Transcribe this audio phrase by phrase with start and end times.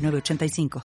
[0.00, 0.82] 985.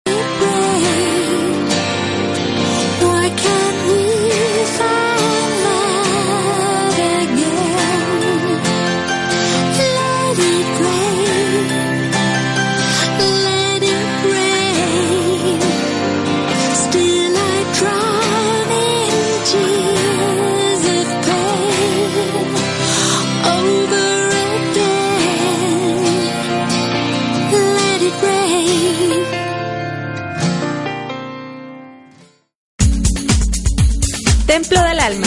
[34.49, 35.27] Templo del Alma.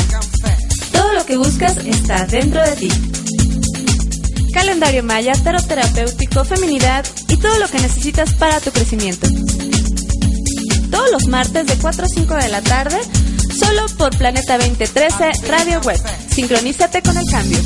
[0.91, 2.89] Todo lo que buscas está dentro de ti.
[4.51, 9.27] Calendario maya, tarot terapéutico, feminidad y todo lo que necesitas para tu crecimiento.
[10.89, 12.97] Todos los martes de 4 a 5 de la tarde,
[13.59, 16.01] solo por Planeta 2013 Radio Web.
[16.33, 17.59] Sincronízate con el cambio.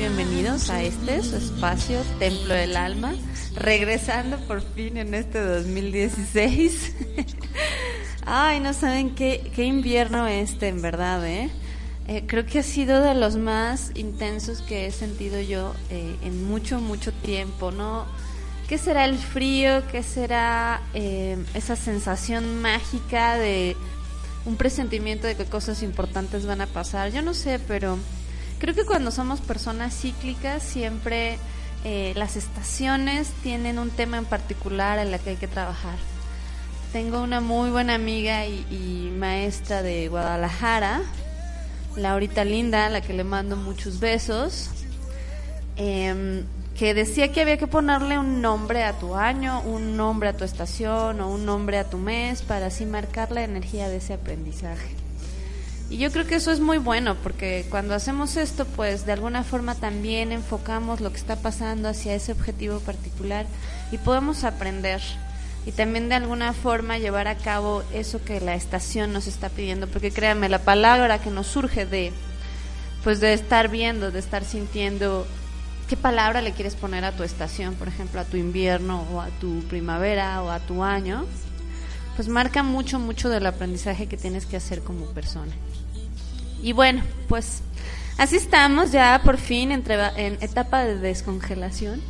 [0.00, 3.12] Bienvenidos a este, su espacio, Templo del Alma,
[3.54, 6.94] regresando por fin en este 2016.
[8.24, 11.50] Ay, no saben qué, qué invierno este, en verdad, ¿eh?
[12.08, 12.24] ¿eh?
[12.26, 16.80] Creo que ha sido de los más intensos que he sentido yo eh, en mucho,
[16.80, 18.06] mucho tiempo, ¿no?
[18.70, 19.86] ¿Qué será el frío?
[19.92, 23.76] ¿Qué será eh, esa sensación mágica de
[24.46, 27.12] un presentimiento de que cosas importantes van a pasar?
[27.12, 27.98] Yo no sé, pero
[28.60, 31.38] Creo que cuando somos personas cíclicas siempre
[31.82, 35.96] eh, las estaciones tienen un tema en particular en la que hay que trabajar.
[36.92, 41.00] Tengo una muy buena amiga y, maestra de Guadalajara,
[41.96, 44.68] Laurita Linda, a la que le mando muchos besos,
[45.76, 46.44] em,
[46.76, 50.44] que decía que había que ponerle un nombre a tu año, un nombre a tu
[50.44, 54.96] estación o un nombre a tu mes para así marcar la energía de ese aprendizaje.
[55.90, 59.42] Y yo creo que eso es muy bueno porque cuando hacemos esto, pues de alguna
[59.42, 63.44] forma también enfocamos lo que está pasando hacia ese objetivo particular
[63.90, 65.00] y podemos aprender
[65.66, 69.88] y también de alguna forma llevar a cabo eso que la estación nos está pidiendo,
[69.88, 72.12] porque créanme, la palabra que nos surge de
[73.04, 75.26] pues de estar viendo, de estar sintiendo
[75.88, 79.28] qué palabra le quieres poner a tu estación, por ejemplo, a tu invierno o a
[79.40, 81.24] tu primavera o a tu año,
[82.14, 85.52] pues marca mucho mucho del aprendizaje que tienes que hacer como persona.
[86.62, 87.62] Y bueno, pues
[88.18, 92.02] así estamos ya por fin entre, en etapa de descongelación.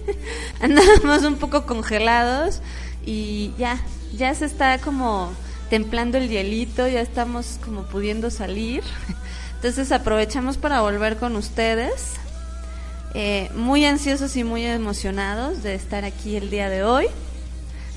[0.60, 2.60] Andamos un poco congelados
[3.04, 3.78] y ya,
[4.16, 5.32] ya se está como
[5.68, 8.82] templando el hielito, ya estamos como pudiendo salir.
[9.56, 12.14] Entonces aprovechamos para volver con ustedes.
[13.14, 17.08] Eh, muy ansiosos y muy emocionados de estar aquí el día de hoy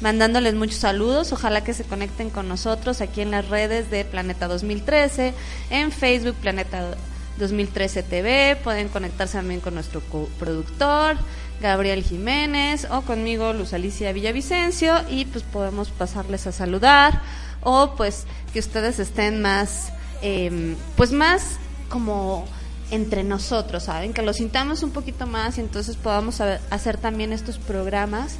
[0.01, 1.31] mandándoles muchos saludos.
[1.33, 5.33] Ojalá que se conecten con nosotros aquí en las redes de Planeta 2013,
[5.69, 6.95] en Facebook Planeta
[7.39, 8.57] 2013 TV.
[8.63, 10.01] Pueden conectarse también con nuestro
[10.39, 11.17] productor,
[11.61, 17.21] Gabriel Jiménez, o conmigo, Luz Alicia Villavicencio, y pues podemos pasarles a saludar,
[17.61, 21.57] o pues que ustedes estén más, em, pues más
[21.89, 22.45] como
[22.91, 24.13] entre nosotros, ¿saben?
[24.13, 28.35] Que lo sintamos un poquito más y entonces podamos hacer también estos programas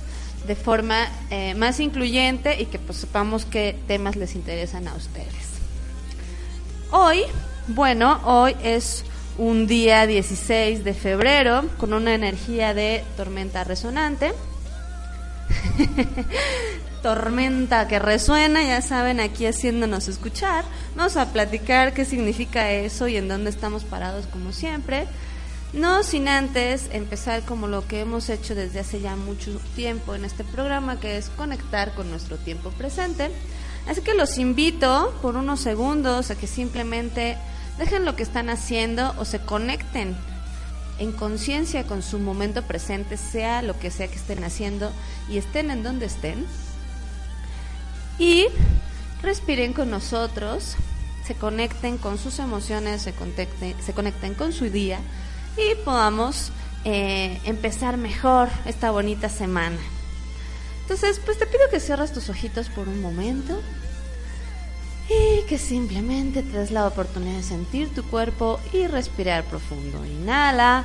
[0.46, 5.54] de forma eh, más incluyente y que pues sepamos qué temas les interesan a ustedes.
[6.92, 7.24] Hoy,
[7.68, 9.06] bueno, hoy es
[9.38, 14.34] un día 16 de febrero con una energía de tormenta resonante.
[17.02, 20.64] tormenta que resuena, ya saben, aquí haciéndonos escuchar.
[20.96, 25.06] Vamos a platicar qué significa eso y en dónde estamos parados como siempre.
[25.74, 30.24] No sin antes empezar como lo que hemos hecho desde hace ya mucho tiempo en
[30.24, 33.32] este programa, que es conectar con nuestro tiempo presente.
[33.88, 37.38] Así que los invito por unos segundos a que simplemente
[37.80, 40.16] dejen lo que están haciendo o se conecten
[41.00, 44.92] en conciencia con su momento presente, sea lo que sea que estén haciendo
[45.28, 46.46] y estén en donde estén.
[48.20, 48.46] y
[49.24, 50.76] respiren con nosotros,
[51.26, 55.00] se conecten con sus emociones, se conecten, se conecten con su día
[55.58, 56.52] y podamos
[56.86, 59.78] eh, empezar mejor esta bonita semana.
[60.82, 63.62] Entonces, pues te pido que cierres tus ojitos por un momento
[65.10, 70.06] y que simplemente te des la oportunidad de sentir tu cuerpo y respirar profundo.
[70.06, 70.84] Inhala.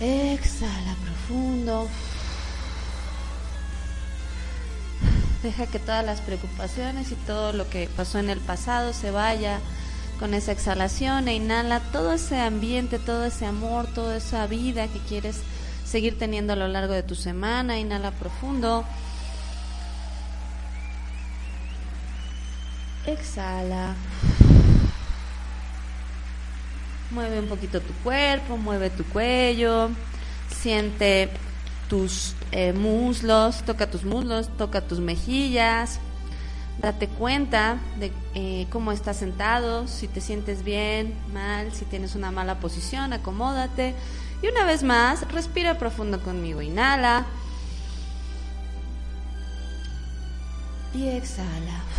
[0.00, 1.88] Exhala profundo.
[5.42, 9.58] Deja que todas las preocupaciones y todo lo que pasó en el pasado se vaya
[10.18, 14.98] con esa exhalación e inhala todo ese ambiente, todo ese amor, toda esa vida que
[15.00, 15.40] quieres
[15.84, 17.78] seguir teniendo a lo largo de tu semana.
[17.78, 18.84] Inhala profundo.
[23.06, 23.94] Exhala.
[27.10, 29.90] Mueve un poquito tu cuerpo, mueve tu cuello,
[30.48, 31.28] siente
[31.88, 36.00] tus eh, muslos, toca tus muslos, toca tus mejillas,
[36.78, 42.30] date cuenta de eh, cómo estás sentado, si te sientes bien, mal, si tienes una
[42.30, 43.94] mala posición, acomódate.
[44.42, 47.26] Y una vez más, respira profundo conmigo, inhala
[50.94, 51.91] y exhala.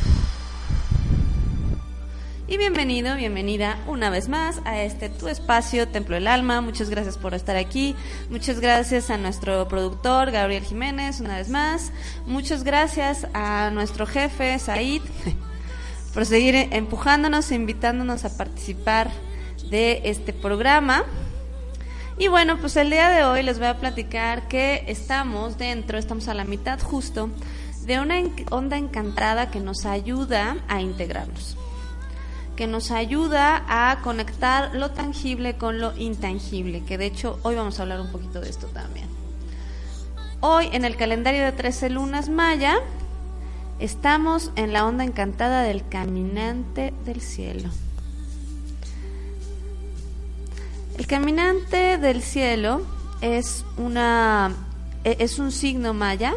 [2.46, 6.60] Y bienvenido, bienvenida una vez más a este tu espacio, Templo del Alma.
[6.60, 7.96] Muchas gracias por estar aquí.
[8.30, 11.94] Muchas gracias a nuestro productor, Gabriel Jiménez, una vez más.
[12.26, 15.02] Muchas gracias a nuestro jefe, Said,
[16.14, 19.10] por seguir empujándonos e invitándonos a participar
[19.70, 21.06] de este programa.
[22.18, 26.28] Y bueno, pues el día de hoy les voy a platicar que estamos dentro, estamos
[26.28, 27.30] a la mitad justo,
[27.86, 28.16] de una
[28.52, 31.58] onda encantada que nos ayuda a integrarnos
[32.56, 37.80] que nos ayuda a conectar lo tangible con lo intangible, que de hecho hoy vamos
[37.80, 39.08] a hablar un poquito de esto también.
[40.40, 42.80] Hoy en el calendario de 13 lunas maya
[43.80, 47.70] estamos en la onda encantada del caminante del cielo.
[50.98, 52.86] El caminante del cielo
[53.22, 54.52] es una
[55.04, 56.34] e, es un signo maya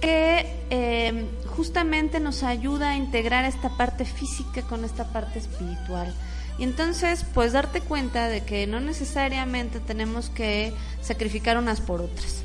[0.00, 1.26] que eh,
[1.58, 6.14] justamente nos ayuda a integrar esta parte física con esta parte espiritual.
[6.56, 10.72] Y entonces, pues darte cuenta de que no necesariamente tenemos que
[11.02, 12.42] sacrificar unas por otras.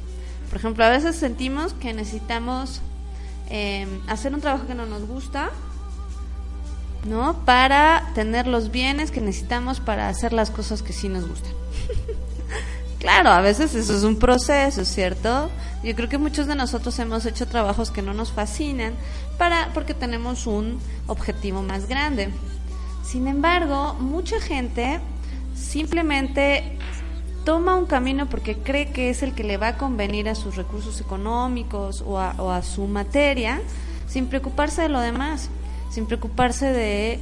[0.49, 2.81] Por ejemplo, a veces sentimos que necesitamos
[3.51, 5.51] em, hacer un trabajo que no nos gusta,
[7.05, 7.45] ¿no?
[7.45, 11.53] Para tener los bienes que necesitamos para hacer las cosas que sí nos gustan.
[13.03, 15.51] Claro, a veces eso es un proceso, ¿cierto?
[15.83, 18.93] Yo creo que muchos de nosotros hemos hecho trabajos que no nos fascinan
[19.37, 22.29] para porque tenemos un objetivo más grande.
[23.03, 25.01] Sin embargo, mucha gente
[25.53, 26.77] simplemente
[27.43, 30.55] toma un camino porque cree que es el que le va a convenir a sus
[30.55, 33.59] recursos económicos o a, su materia,
[34.07, 35.49] sin preocuparse de lo demás,
[35.89, 37.19] sin preocuparse de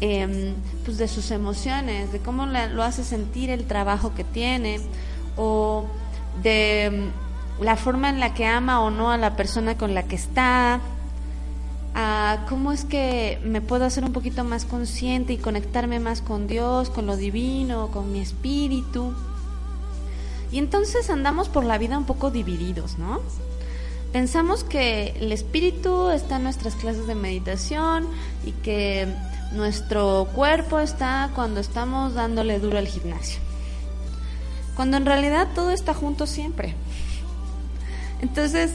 [0.00, 0.54] em,
[0.84, 4.78] pues de sus emociones, de cómo lo hace sentir el trabajo que tiene
[5.36, 5.84] o
[6.42, 7.10] de
[7.60, 10.16] mm, la forma en la que ama o no a la persona con la que
[10.16, 10.80] está,
[11.94, 16.48] a cómo es que me puedo hacer un poquito más consciente y conectarme más con
[16.48, 19.14] Dios, con lo divino, con mi espíritu.
[20.50, 23.20] Y entonces andamos por la vida un poco divididos, ¿no?
[24.12, 28.06] Pensamos que el espíritu está en nuestras clases de meditación
[28.44, 29.08] y que
[29.52, 33.40] nuestro cuerpo está cuando estamos dándole duro al gimnasio
[34.76, 36.74] cuando en realidad todo está junto siempre.
[38.20, 38.72] Entonces,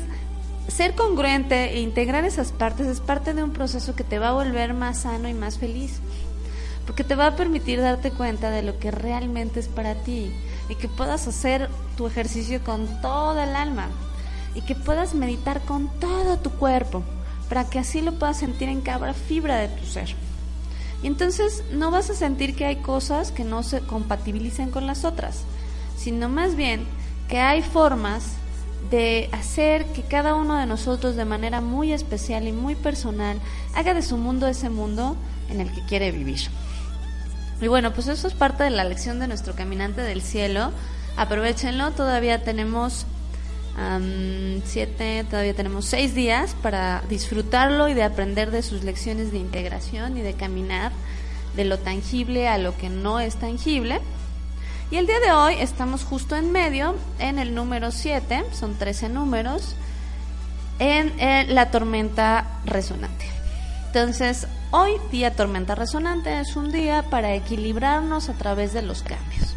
[0.67, 4.33] ser congruente e integrar esas partes es parte de un proceso que te va a
[4.33, 5.99] volver más sano y más feliz,
[6.85, 10.31] porque te va a permitir darte cuenta de lo que realmente es para ti
[10.69, 13.87] y que puedas hacer tu ejercicio con toda el alma
[14.55, 17.03] y que puedas meditar con todo tu cuerpo
[17.49, 20.15] para que así lo puedas sentir en cada fibra de tu ser.
[21.01, 25.05] Y entonces no vas a sentir que hay cosas que no se compatibilicen con las
[25.05, 25.45] otras
[25.99, 26.85] sino más bien
[27.27, 28.33] que hay formas
[28.89, 33.37] de hacer que cada uno de nosotros de manera muy especial y muy personal
[33.75, 35.15] haga de su mundo ese mundo
[35.49, 36.39] en el que quiere vivir.
[37.61, 40.71] Y bueno, pues eso es parte de la lección de nuestro caminante del cielo.
[41.17, 43.05] Aprovechenlo, todavía tenemos
[44.65, 50.17] siete, todavía tenemos seis días para disfrutarlo y de aprender de sus lecciones de integración
[50.17, 50.91] y de caminar
[51.55, 54.01] de lo tangible a lo que no es tangible.
[54.91, 59.09] Y el día de hoy estamos justo en medio, en el número 7, son 13
[59.09, 59.75] números,
[60.79, 63.27] en eh, la tormenta resonante.
[63.85, 69.55] Entonces, hoy día tormenta resonante es un día para equilibrarnos a través de los cambios.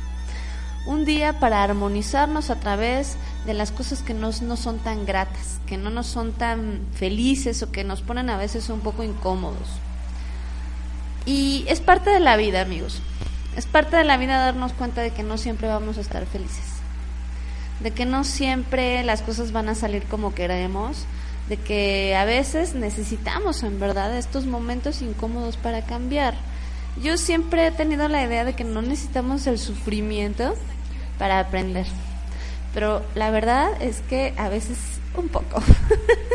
[0.84, 5.60] un día para armonizarnos a través de las cosas que no, no son tan gratas,
[5.64, 9.68] que no nos son tan felices o que nos ponen a veces un poco incómodos.
[11.24, 13.00] Y es parte de la vida, amigos.
[13.56, 16.64] Es parte de la vida darnos cuenta de que no siempre vamos a estar felices.
[17.80, 21.04] De que no siempre las cosas van a salir como queremos.
[21.49, 26.35] De que a veces necesitamos en verdad estos momentos incómodos para cambiar.
[27.02, 30.54] Yo siempre he tenido la idea de que no necesitamos el sufrimiento
[31.18, 31.87] para aprender.
[32.75, 34.78] Pero la verdad es que a veces
[35.16, 35.62] un poco.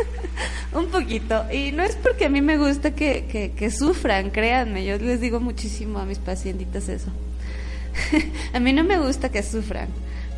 [0.72, 1.44] un poquito.
[1.52, 4.84] Y no es porque a mí me gusta que, que, sufran, créanme.
[4.84, 7.10] Yo les digo muchísimo a mis pacientitas eso.
[8.52, 9.88] a mí no me gusta que sufran.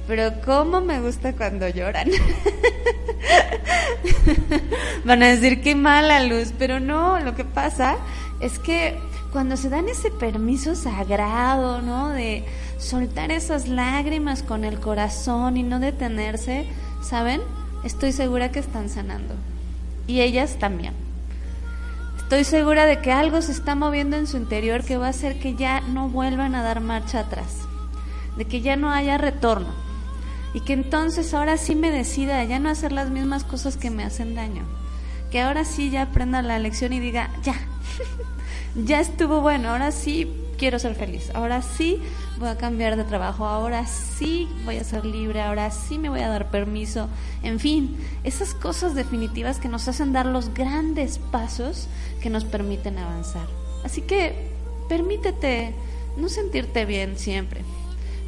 [0.07, 2.09] Pero cómo me gusta cuando lloran.
[5.05, 7.97] Van a decir que mala luz, pero no, lo que pasa
[8.41, 8.99] es que
[9.33, 12.09] cuando se dan ese permiso sagrado, ¿no?
[12.09, 12.45] De
[12.79, 16.67] soltar esas lágrimas con el corazón y no detenerse,
[17.03, 17.41] ¿saben?
[17.85, 19.35] Estoy segura que están sanando.
[20.07, 20.95] Y ellas también.
[22.19, 25.39] Estoy segura de que algo se está moviendo en su interior que va a hacer
[25.39, 27.59] que ya no vuelvan a dar marcha atrás.
[28.37, 29.73] De que ya no haya retorno.
[30.53, 34.05] Y que entonces ahora sí me decida ya no hacer las mismas cosas que me
[34.05, 34.63] hacen daño.
[35.31, 37.55] Que ahora sí ya aprenda la lección y diga, ya,
[38.75, 40.29] ya estuvo bueno, ahora sí
[40.61, 42.03] quiero ser feliz, ahora sí
[42.39, 46.21] voy a cambiar de trabajo, ahora sí voy a ser libre, ahora sí me voy
[46.21, 47.09] a dar permiso,
[47.43, 51.89] en fin, esas cosas definitivas que nos hacen dar los grandes pasos
[52.21, 53.47] que nos permiten avanzar.
[53.85, 54.51] Así que
[54.87, 55.73] permítete
[56.19, 57.63] no sentirte bien siempre.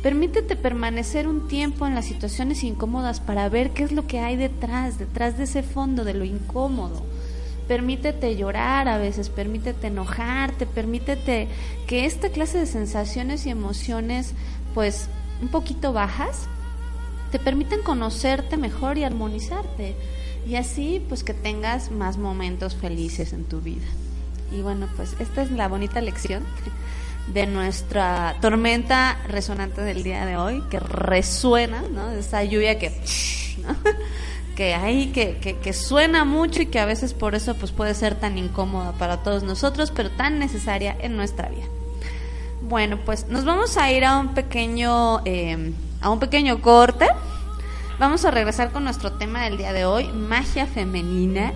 [0.02, 4.36] Permítete permanecer un tiempo en las situaciones incómodas para ver qué es lo que hay
[4.36, 7.02] detrás, detrás de ese fondo, de lo incómodo
[7.68, 11.48] permítete llorar a veces, permítete enojarte, permítete
[11.86, 14.34] que esta clase de sensaciones y emociones,
[14.74, 15.08] pues
[15.40, 16.46] un poquito bajas,
[17.30, 19.96] te permiten conocerte mejor y armonizarte.
[20.46, 23.86] Y así, pues que tengas más momentos felices en tu vida.
[24.52, 26.42] Y bueno, pues esta es la bonita lección
[27.32, 32.10] de nuestra tormenta resonante del día de hoy, que resuena, ¿no?
[32.10, 32.92] Esa lluvia que...
[34.56, 38.14] que hay, que, que, suena mucho y que a veces por eso pues puede ser
[38.14, 41.64] tan incómoda para todos nosotros, pero tan necesaria en nuestra vida.
[42.62, 47.06] Bueno, pues nos vamos a ir a un pequeño, eh, a un pequeño corte.
[47.98, 51.52] Vamos a regresar con nuestro tema del día de hoy, magia femenina.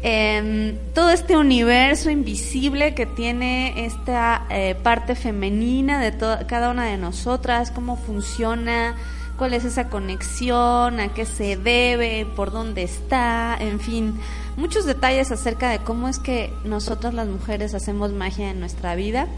[0.00, 6.16] Em, todo este universo invisible que tiene esta eh, parte femenina de
[6.46, 8.94] cada una de nosotras, cómo funciona,
[9.38, 14.20] cuál es esa conexión, a qué se debe, por dónde está, en fin,
[14.56, 19.28] muchos detalles acerca de cómo es que nosotros las mujeres hacemos magia en nuestra vida.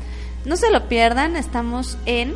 [0.47, 2.35] No se lo pierdan, estamos en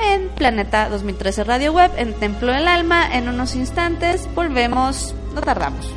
[0.00, 5.92] en Planeta 2013 Radio Web, en Templo del Alma, en unos instantes volvemos, no tardamos.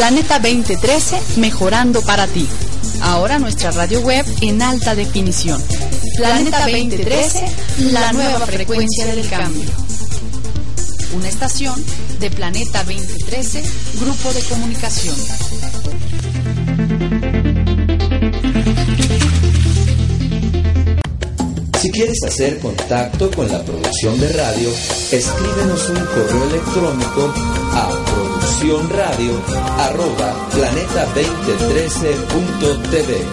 [0.00, 2.48] Planeta 2013, mejorando para ti.
[3.02, 5.62] Ahora nuestra radio web en alta definición.
[6.16, 7.44] Planeta 2013,
[7.92, 9.68] la nueva frecuencia del cambio.
[11.14, 11.74] Una estación
[12.18, 13.62] de Planeta 2013,
[14.00, 15.16] Grupo de Comunicación.
[21.78, 24.70] Si quieres hacer contacto con la producción de radio,
[25.12, 27.34] escríbenos un correo electrónico
[27.74, 28.29] a
[28.88, 29.40] radio
[29.78, 33.24] arroba planeta2013.tv.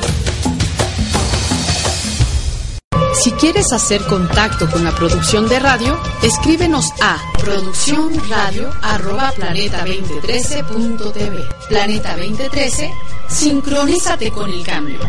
[3.13, 11.67] Si quieres hacer contacto con la producción de radio, escríbenos a producciónradio arroba planeta2013.tv.
[11.67, 12.93] Planeta 2013,
[13.27, 14.99] sincronízate con el cambio.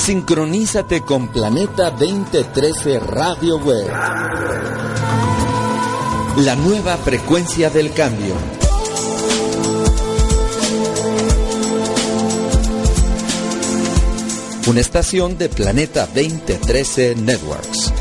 [0.00, 3.86] Sincronízate con Planeta 2013 Radio Web.
[6.38, 8.34] La nueva frecuencia del cambio.
[14.66, 17.92] Una estación de Planeta 2013 Networks.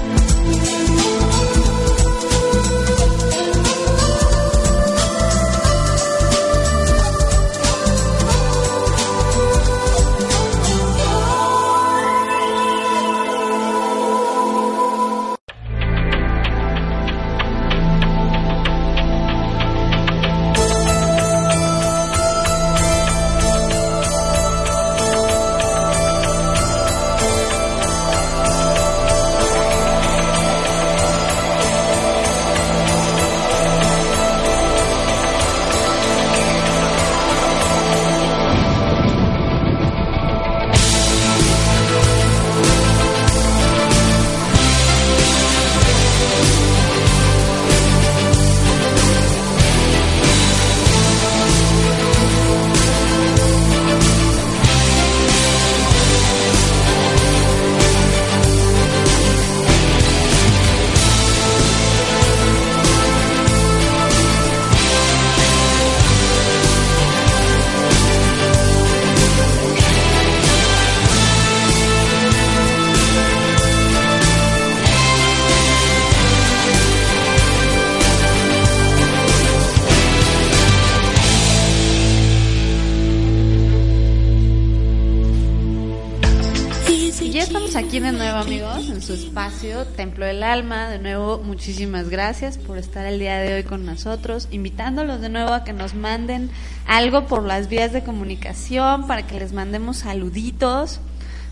[90.00, 90.88] Templo del Alma.
[90.88, 95.52] De nuevo, muchísimas gracias por estar el día de hoy con nosotros, invitándolos de nuevo
[95.52, 96.50] a que nos manden
[96.88, 101.02] algo por las vías de comunicación para que les mandemos saluditos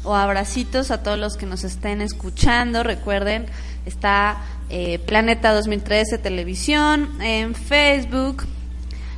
[0.05, 2.83] o abracitos a todos los que nos estén escuchando.
[2.83, 3.47] Recuerden,
[3.85, 4.37] está
[4.69, 8.45] eh, Planeta 2013 Televisión en Facebook.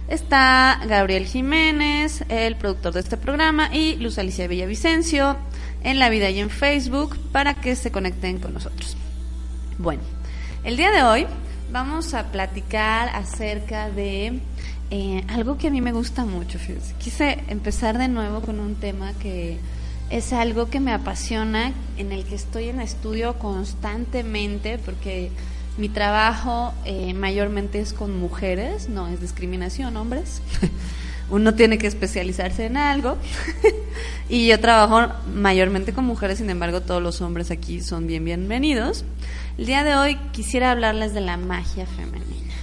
[0.08, 5.38] Está Gabriel Jiménez, el productor de este programa, y Luz Alicia Villavicencio
[5.84, 8.98] en la vida y en Facebook para que se conecten con nosotros.
[9.80, 10.02] Bueno,
[10.66, 11.26] el día de hoy
[11.72, 14.42] vamos a platicar acerca de
[14.92, 16.60] eh, algo que a mí me gusta mucho.
[16.98, 19.58] Quise empezar de nuevo con un tema que
[20.10, 25.32] es algo que me apasiona, en el que estoy en estudio constantemente, porque
[25.78, 30.42] mi trabajo eh, mayormente es con mujeres, no es discriminación, hombres.
[31.30, 33.18] uno tiene que especializarse en algo.
[34.30, 39.06] y yo trabajo mayormente con mujeres, sin embargo todos los hombres aquí son bien bienvenidos.
[39.60, 42.54] El día de hoy quisiera hablarles de la magia femenina.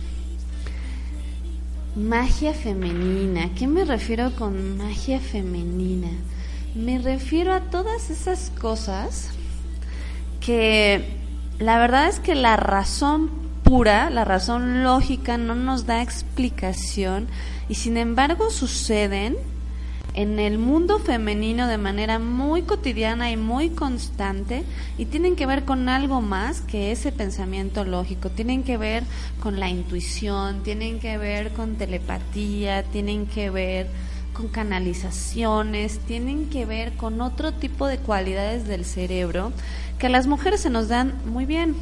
[1.95, 6.09] Magia femenina, ¿qué me refiero con magia femenina?
[6.75, 9.29] Me refiero a todas esas cosas
[10.41, 11.19] que
[11.59, 13.31] la verdad es que la razón
[13.63, 17.29] pura, la razón lógica no nos da explicación
[17.69, 19.37] y sin embargo suceden
[20.17, 24.65] en el mundo femenino de manera muy cotidiana y muy constante
[24.97, 29.05] y tienen que ver con algo más que ese pensamiento lógico, tienen que ver
[29.41, 33.89] con la intuición, tienen que ver con telepatía, tienen que ver
[34.33, 39.53] con canalizaciones, tienen que ver con otro tipo de cualidades del cerebro
[39.99, 41.77] que a las mujeres se nos dan muy bien.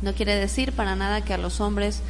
[0.00, 2.00] No quiere decir para nada que a los hombres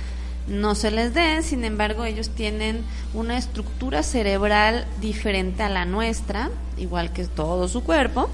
[0.46, 6.50] no se les dé, sin embargo ellos tienen una estructura cerebral diferente a la nuestra,
[6.76, 8.28] igual que todo su cuerpo.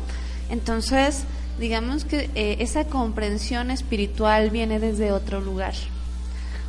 [0.48, 1.22] Entonces,
[1.60, 5.74] digamos que eh, esa comprensión espiritual viene desde otro lugar.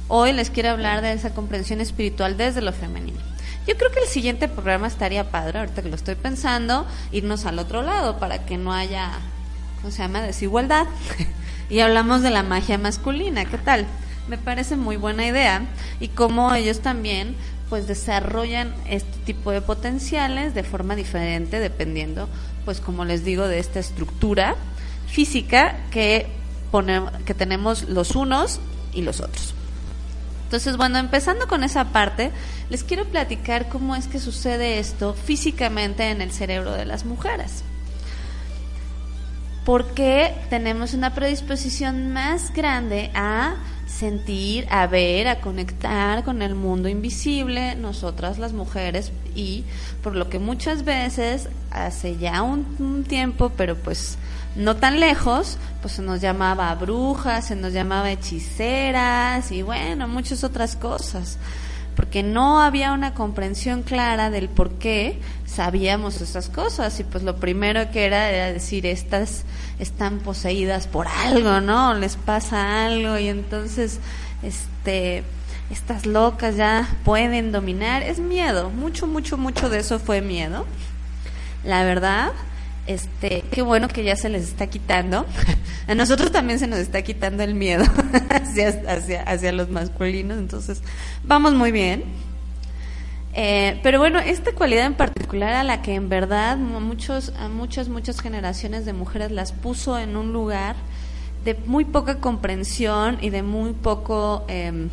[0.07, 3.19] Hoy les quiero hablar de esa comprensión espiritual desde lo femenino.
[3.65, 7.59] Yo creo que el siguiente programa estaría padre, ahorita que lo estoy pensando, irnos al
[7.59, 9.11] otro lado para que no haya,
[9.77, 10.87] ¿cómo se llama?, desigualdad.
[11.69, 13.87] y hablamos de la magia masculina, ¿qué tal?
[14.27, 15.65] Me parece muy buena idea
[15.99, 17.35] y cómo ellos también
[17.69, 22.27] pues desarrollan este tipo de potenciales de forma diferente dependiendo
[22.65, 24.55] pues como les digo de esta estructura
[25.07, 26.27] física que
[27.25, 28.59] que tenemos los unos
[28.93, 29.53] y los otros.
[30.45, 32.31] Entonces, bueno, empezando con esa parte,
[32.69, 37.63] les quiero platicar cómo es que sucede esto físicamente en el cerebro de las mujeres.
[39.65, 43.55] Porque tenemos una predisposición más grande a
[43.91, 49.63] sentir, a ver, a conectar con el mundo invisible, nosotras las mujeres, y
[50.01, 54.17] por lo que muchas veces, hace ya un, tiempo, pero pues
[54.55, 60.43] no tan lejos, pues se nos llamaba brujas, se nos llamaba hechiceras y bueno, muchas
[60.43, 61.37] otras cosas
[61.95, 67.35] porque no había una comprensión clara del por qué sabíamos esas cosas y pues lo
[67.35, 69.43] primero que era era decir estas
[69.79, 71.93] están poseídas por algo, ¿no?
[71.93, 73.99] Les pasa algo y entonces
[74.43, 75.23] este
[75.69, 80.65] estas locas ya pueden dominar, es miedo, mucho mucho mucho de eso fue miedo.
[81.63, 82.31] La verdad,
[82.93, 85.25] este, qué bueno que ya se les está quitando.
[85.87, 87.83] A nosotros también se nos está quitando el miedo
[88.29, 90.81] hacia, hacia, los masculinos, entonces
[91.23, 92.03] vamos muy bien.
[93.33, 97.87] Eh, pero bueno, esta cualidad en particular a la que en verdad muchos, a muchas,
[97.87, 100.75] muchas generaciones de mujeres las puso en un lugar
[101.45, 104.89] de muy poca comprensión y de muy poco em,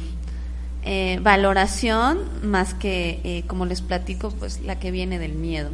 [0.85, 5.71] eh, valoración, más que, eh, como les platico, pues la que viene del miedo.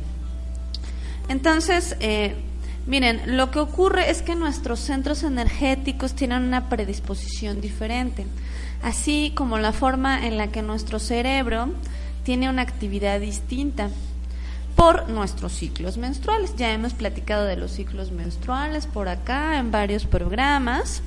[1.28, 2.34] Entonces, eh,
[2.86, 8.26] miren, lo que ocurre es que nuestros centros energéticos tienen una predisposición diferente,
[8.82, 11.68] así como la forma en la que nuestro cerebro
[12.24, 13.88] tiene una actividad distinta
[14.76, 16.56] por nuestros ciclos menstruales.
[16.56, 21.02] Ya hemos platicado de los ciclos menstruales por acá en varios programas,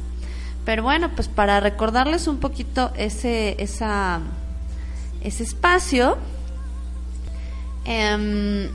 [0.65, 4.19] pero bueno, pues para recordarles un poquito ese, esa,
[5.21, 6.17] ese espacio,
[7.85, 8.69] eh,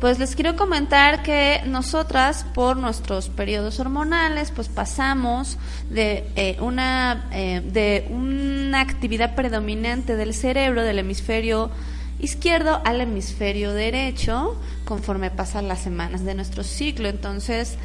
[0.00, 5.56] pues les quiero comentar que nosotras por nuestros periodos hormonales pues pasamos
[5.90, 11.70] de eh, una eh, de una actividad predominante del cerebro del hemisferio
[12.18, 17.08] izquierdo al hemisferio derecho conforme pasan las semanas de nuestro ciclo.
[17.08, 17.76] Entonces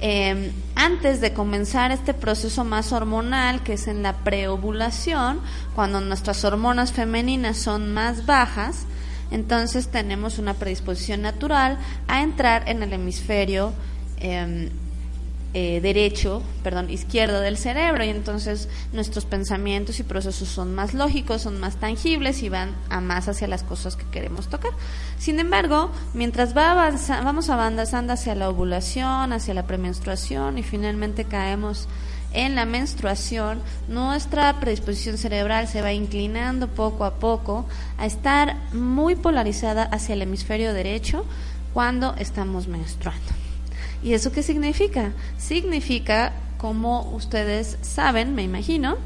[0.00, 5.40] em, antes de comenzar este proceso más hormonal que es en la preovulación
[5.76, 8.86] cuando nuestras hormonas femeninas son más bajas
[9.30, 13.72] entonces tenemos una predisposición natural a entrar en el hemisferio
[14.18, 14.70] em,
[15.52, 21.42] eh, derecho, perdón, izquierdo del cerebro y entonces nuestros pensamientos y procesos son más lógicos,
[21.42, 24.70] son más tangibles y van a más hacia las cosas que queremos tocar.
[25.18, 26.92] Sin embargo, mientras va
[27.24, 31.88] vamos avanzando hacia la ovulación, hacia la premenstruación y finalmente caemos
[32.32, 37.66] en la menstruación, nuestra predisposición cerebral se va inclinando poco a poco
[37.98, 41.24] a estar muy polarizada hacia el hemisferio derecho
[41.74, 43.32] cuando estamos menstruando.
[44.02, 45.12] ¿Y eso qué significa?
[45.38, 48.96] Significa, como ustedes saben, me imagino,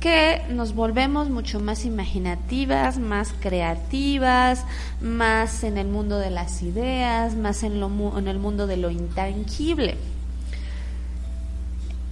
[0.00, 4.64] que nos volvemos mucho más imaginativas, más creativas,
[5.00, 8.90] más en el mundo de las ideas, más en, lo, en el mundo de lo
[8.90, 9.96] intangible.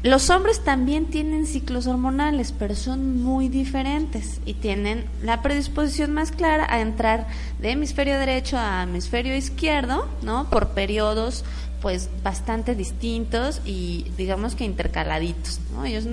[0.02, 6.32] Los hombres también tienen ciclos hormonales, pero son muy diferentes y tienen la predisposición más
[6.32, 7.26] clara a entrar
[7.58, 10.48] de hemisferio derecho a hemisferio izquierdo, ¿no?
[10.48, 11.44] Por periodos
[11.82, 15.84] pues bastante distintos y digamos que intercaladitos, ¿no?
[15.84, 16.04] Ellos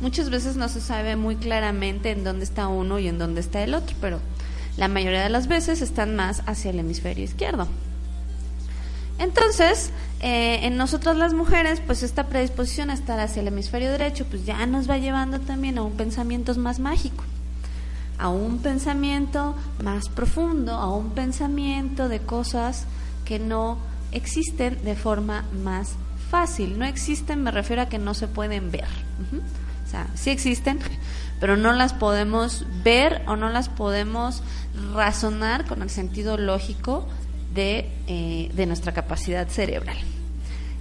[0.00, 3.62] muchas veces no se sabe muy claramente en dónde está uno y en dónde está
[3.64, 4.20] el otro, pero
[4.76, 7.66] la mayoría de las veces están más hacia el hemisferio izquierdo.
[9.18, 14.24] Entonces, eh, en nosotras las mujeres, pues esta predisposición a estar hacia el hemisferio derecho,
[14.26, 17.24] pues ya nos va llevando también a un pensamiento más mágico,
[18.18, 22.86] a un pensamiento más profundo, a un pensamiento de cosas
[23.24, 23.78] que no
[24.12, 25.94] existen de forma más
[26.30, 26.78] fácil.
[26.78, 28.88] No existen, me refiero a que no se pueden ver.
[29.84, 30.78] O sea, sí existen,
[31.40, 34.42] pero no las podemos ver o no las podemos
[34.94, 37.06] razonar con el sentido lógico
[37.54, 39.96] de, eh, de nuestra capacidad cerebral.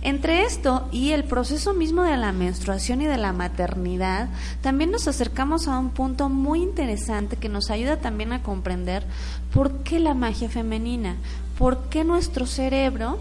[0.04, 4.30] Entre esto y el proceso mismo de la menstruación y de la maternidad,
[4.62, 9.06] también nos acercamos a un punto muy interesante que nos ayuda también a comprender
[9.54, 11.18] por qué la magia femenina,
[11.56, 13.20] por qué nuestro cerebro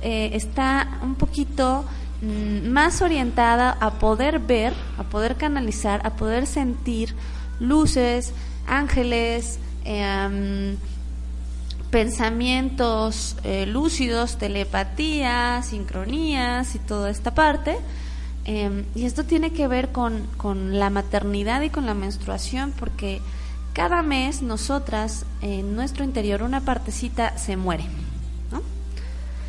[0.00, 1.84] eh, está un poquito
[2.22, 7.14] mm, más orientada a poder ver, a poder canalizar, a poder sentir
[7.60, 8.32] luces,
[8.66, 10.76] ángeles, eh,
[11.90, 17.78] pensamientos eh, lúcidos, telepatía, sincronías y toda esta parte.
[18.44, 23.20] Em, y esto tiene que ver con, con, la maternidad y con la menstruación porque
[23.72, 27.84] cada mes nosotras en nuestro interior una partecita se muere.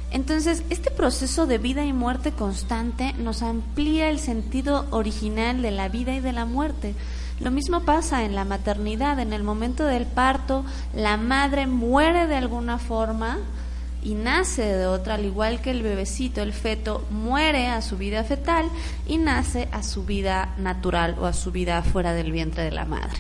[0.10, 5.90] Entonces, este proceso de vida y muerte constante nos amplía el sentido original de la
[5.90, 6.96] vida y de la muerte
[7.40, 12.36] lo mismo pasa en la maternidad, en el momento del parto, la madre muere de
[12.36, 13.38] alguna forma
[14.02, 18.24] y nace de otra, al igual que el bebecito, el feto, muere a su vida
[18.24, 18.66] fetal
[19.06, 22.86] y nace a su vida natural o a su vida fuera del vientre de la
[22.86, 23.20] madre.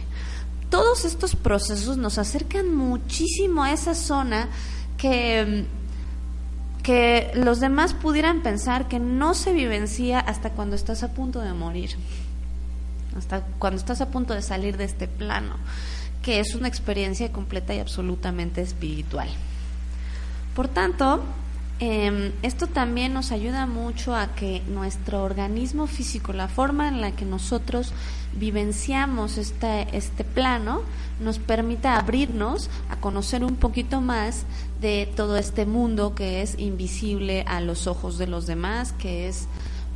[0.69, 4.49] Todos estos procesos nos acercan muchísimo a esa zona
[4.97, 5.65] que
[6.83, 11.51] que los demás pudieran pensar que no se vivencia hasta cuando estás a punto de
[11.51, 11.97] morir
[13.17, 15.55] hasta cuando estás a punto de salir de este plano,
[16.21, 19.29] que es una experiencia completa y absolutamente espiritual.
[20.55, 21.23] Por tanto,
[21.79, 27.11] em, esto también nos ayuda mucho a que nuestro organismo físico, la forma en la
[27.11, 27.93] que nosotros
[28.33, 30.81] vivenciamos este, este plano,
[31.19, 34.43] nos permita abrirnos a conocer un poquito más
[34.81, 39.47] de todo este mundo que es invisible a los ojos de los demás, que es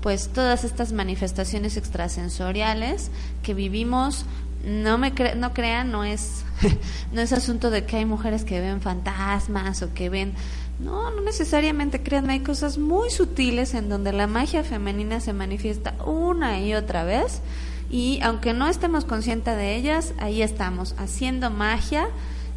[0.02, 3.12] pues todas estas manifestaciones extrasensoriales
[3.44, 4.26] que vivimos
[4.66, 6.44] no me no crean no es
[7.12, 10.34] no es asunto de que hay mujeres que ven fantasmas o que ven
[10.80, 15.96] no no necesariamente crean hay cosas muy sutiles en donde la magia femenina se manifiesta
[16.06, 17.42] una y otra vez
[17.90, 22.08] y aunque no estemos conscientes de ellas ahí estamos haciendo magia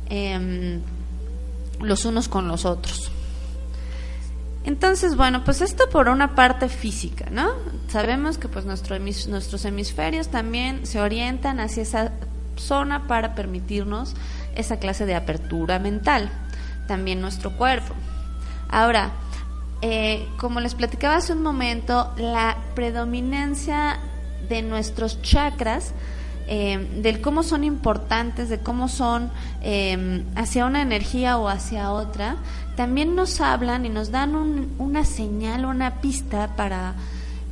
[0.09, 0.81] em,
[1.81, 3.11] los unos con los otros
[4.65, 7.51] entonces, bueno, pues esto por una parte física, ¿no?
[7.89, 12.13] Sabemos que pues nuestro nuestros hemisferios también se orientan hacia esa
[12.57, 14.15] zona para permitirnos
[14.55, 16.31] esa clase de apertura mental,
[16.89, 17.95] también nuestro cuerpo.
[18.71, 19.13] Ahora,
[19.83, 23.99] eh, como les platicaba hace un momento, la predominancia
[24.49, 25.93] de nuestros chakras
[26.47, 29.31] eh, del cómo son importantes, de cómo son
[29.63, 32.37] eh, hacia una energía o hacia otra,
[32.77, 34.35] también nos hablan y nos dan
[34.79, 36.95] una señal, una pista para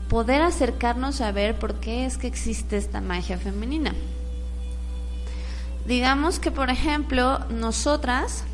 [0.08, 3.94] poder acercarnos a ver por qué es que existe esta magia femenina.
[5.86, 8.44] Digamos que, por ejemplo, nosotras,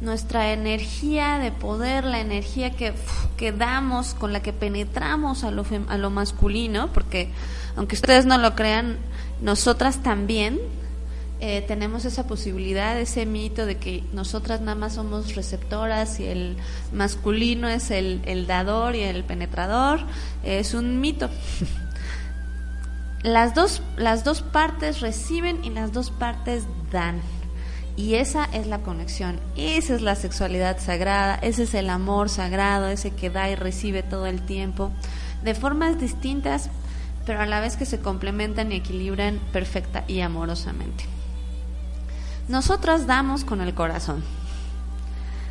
[0.00, 2.94] nuestra energía de poder, la energía que,
[3.36, 7.30] que damos, con la que penetramos a lo, a lo masculino, porque
[7.76, 8.98] aunque ustedes no lo crean,
[9.42, 10.58] nosotras también
[11.40, 16.56] eh, tenemos esa posibilidad, ese mito de que nosotras nada más somos receptoras y el
[16.92, 20.00] masculino es el, el dador y el penetrador,
[20.42, 21.30] es un mito.
[23.22, 27.20] las, dos, las dos partes reciben y las dos partes dan.
[27.96, 32.88] Y esa es la conexión, esa es la sexualidad sagrada, ese es el amor sagrado,
[32.88, 34.90] ese que da y recibe todo el tiempo,
[35.42, 36.70] de formas distintas,
[37.28, 41.04] pero a la vez que se complementan y equilibran perfecta y amorosamente.
[42.48, 44.24] Nosotras damos con el corazón.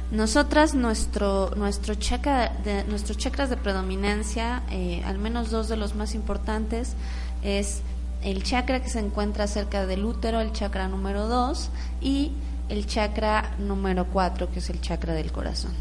[0.10, 5.94] Nosotras, nuestro, nuestro chakra de, nuestros chakras de predominancia, eh, al menos dos de los
[5.94, 6.96] más importantes,
[7.44, 7.84] es
[8.24, 11.70] el chakra que se encuentra cerca del útero, el chakra número dos,
[12.02, 12.32] y
[12.70, 15.74] el chakra número cuatro, que es el chakra del corazón.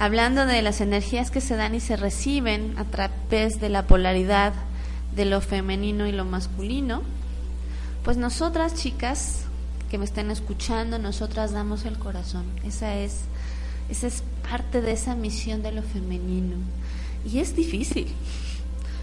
[0.00, 4.54] Hablando de las energías que se dan y se reciben a través de la polaridad
[5.14, 7.02] de lo femenino y lo masculino,
[8.02, 9.42] pues nosotras chicas
[9.90, 12.46] que me estén escuchando, nosotras damos el corazón.
[12.64, 13.24] Esa es,
[13.90, 16.56] esa es parte de esa misión de lo femenino.
[17.30, 18.06] Y es difícil.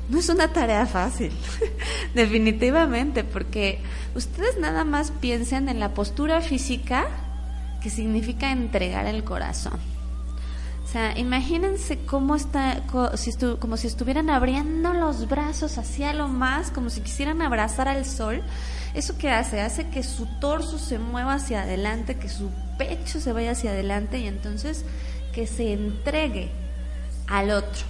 [0.09, 1.31] No es una tarea fácil,
[2.15, 3.81] definitivamente, porque
[4.15, 7.05] ustedes nada más piensen en la postura física
[7.83, 9.79] que significa entregar el corazón.
[10.87, 16.89] O sea, imagínense cómo está, como si estuvieran abriendo los brazos hacia lo más, como
[16.89, 18.41] si quisieran abrazar al sol
[18.97, 19.61] ¿Eso qué hace?
[19.61, 24.17] Hace que su torso se mueva hacia adelante, que su pecho se vaya hacia adelante
[24.17, 24.85] y entonces
[25.33, 26.49] que se entregue
[27.27, 27.85] al otro.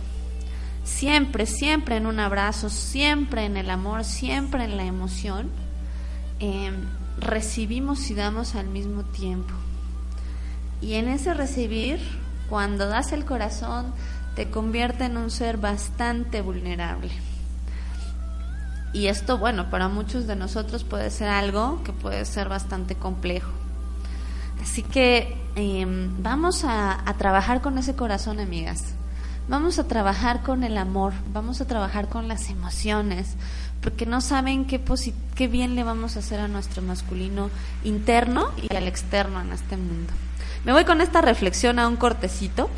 [0.84, 5.50] Siempre, siempre en un abrazo, siempre en el amor, siempre en la emoción,
[6.40, 6.76] em,
[7.18, 9.54] recibimos y damos al mismo tiempo.
[10.82, 12.02] Y en ese recibir,
[12.50, 13.94] cuando das el corazón,
[14.36, 17.12] te convierte en un ser bastante vulnerable.
[18.94, 23.52] Y esto, bueno, para muchos de nosotros puede ser algo que puede ser bastante complejo.
[24.62, 28.94] Así que em, vamos a, trabajar con ese corazón, amigas.
[29.50, 33.36] Vamos a trabajar con el amor, vamos a trabajar con las emociones,
[33.82, 34.82] porque no saben qué,
[35.36, 37.50] qué bien le vamos a hacer a nuestro masculino
[37.84, 40.12] interno y al externo en este mundo.
[40.68, 42.70] Me voy con esta reflexión a un cortecito.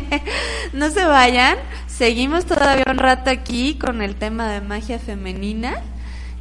[0.72, 1.58] no se vayan.
[1.86, 5.74] Seguimos todavía un rato aquí con el tema de magia femenina.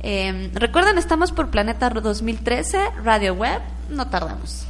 [0.02, 3.60] Eh, recuerden, estamos por Planeta 2013, Radio Web.
[3.90, 4.66] No tardamos.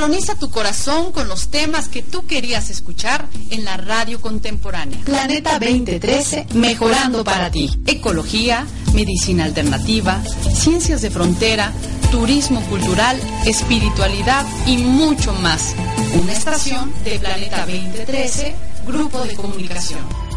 [0.00, 4.98] Sincroniza tu corazón con los temas que tú querías escuchar en la radio contemporánea.
[5.04, 7.70] Planeta 2013, mejorando para ti.
[7.84, 10.22] Ecología, medicina alternativa,
[10.54, 11.74] ciencias de frontera,
[12.10, 15.74] turismo cultural, espiritualidad y mucho más.
[16.18, 18.54] Una estación de Planeta 2013,
[18.86, 20.29] Grupo de Comunicación.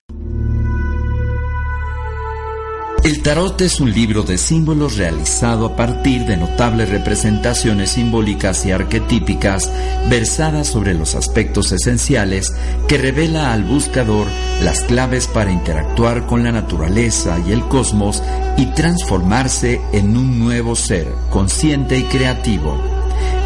[3.04, 8.72] El tarot es un libro de símbolos realizado a partir de notables representaciones simbólicas y
[8.72, 9.70] arquetípicas
[10.11, 12.52] versadas sobre los aspectos esenciales
[12.88, 14.26] que revela al buscador
[14.62, 18.22] las claves para interactuar con la naturaleza y el cosmos
[18.56, 22.82] y transformarse en un nuevo ser consciente y creativo.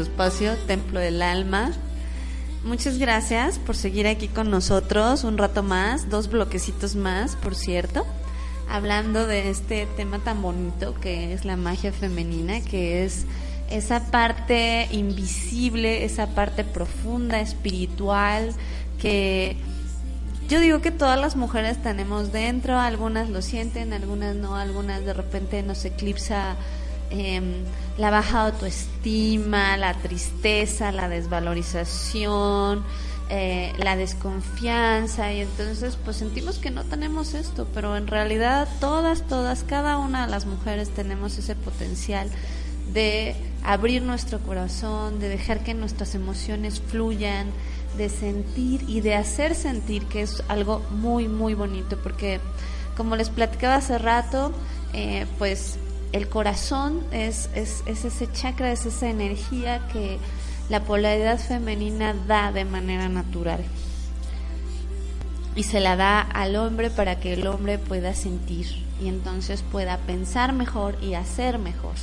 [0.00, 1.72] Espacio Templo del Alma.
[2.64, 8.06] Muchas gracias por seguir aquí con nosotros un rato más, dos bloquecitos más, por cierto,
[8.68, 13.26] hablando de este tema tan bonito que es la magia femenina, que es
[13.70, 18.54] esa parte invisible, esa parte profunda, espiritual,
[19.00, 19.56] que
[20.48, 25.14] yo digo que todas las mujeres tenemos dentro, algunas lo sienten, algunas no, algunas de
[25.14, 26.56] repente nos eclipsa
[27.12, 27.64] Em,
[27.98, 32.84] la baja autoestima, la tristeza, la desvalorización,
[33.28, 35.32] eh, la desconfianza.
[35.32, 40.26] Y entonces pues sentimos que no tenemos esto, pero en realidad todas, todas, cada una
[40.26, 42.28] de las mujeres tenemos ese potencial
[42.92, 47.46] de abrir nuestro corazón, de dejar que nuestras emociones fluyan,
[47.96, 52.40] de sentir y de hacer sentir que es algo muy, muy bonito, porque
[52.96, 54.52] como les platicaba hace rato,
[54.92, 55.78] eh, pues
[56.12, 60.18] el corazón es, es, ese chakra, es esa energía que
[60.68, 63.64] la polaridad femenina da de manera natural.
[65.56, 68.66] Y se la da al hombre para que el hombre pueda sentir
[69.02, 71.94] y entonces pueda pensar mejor y hacer mejor,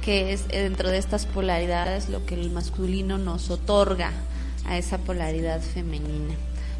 [0.00, 4.12] que es dentro de estas polaridades lo que el masculino nos otorga
[4.66, 6.34] a esa polaridad femenina.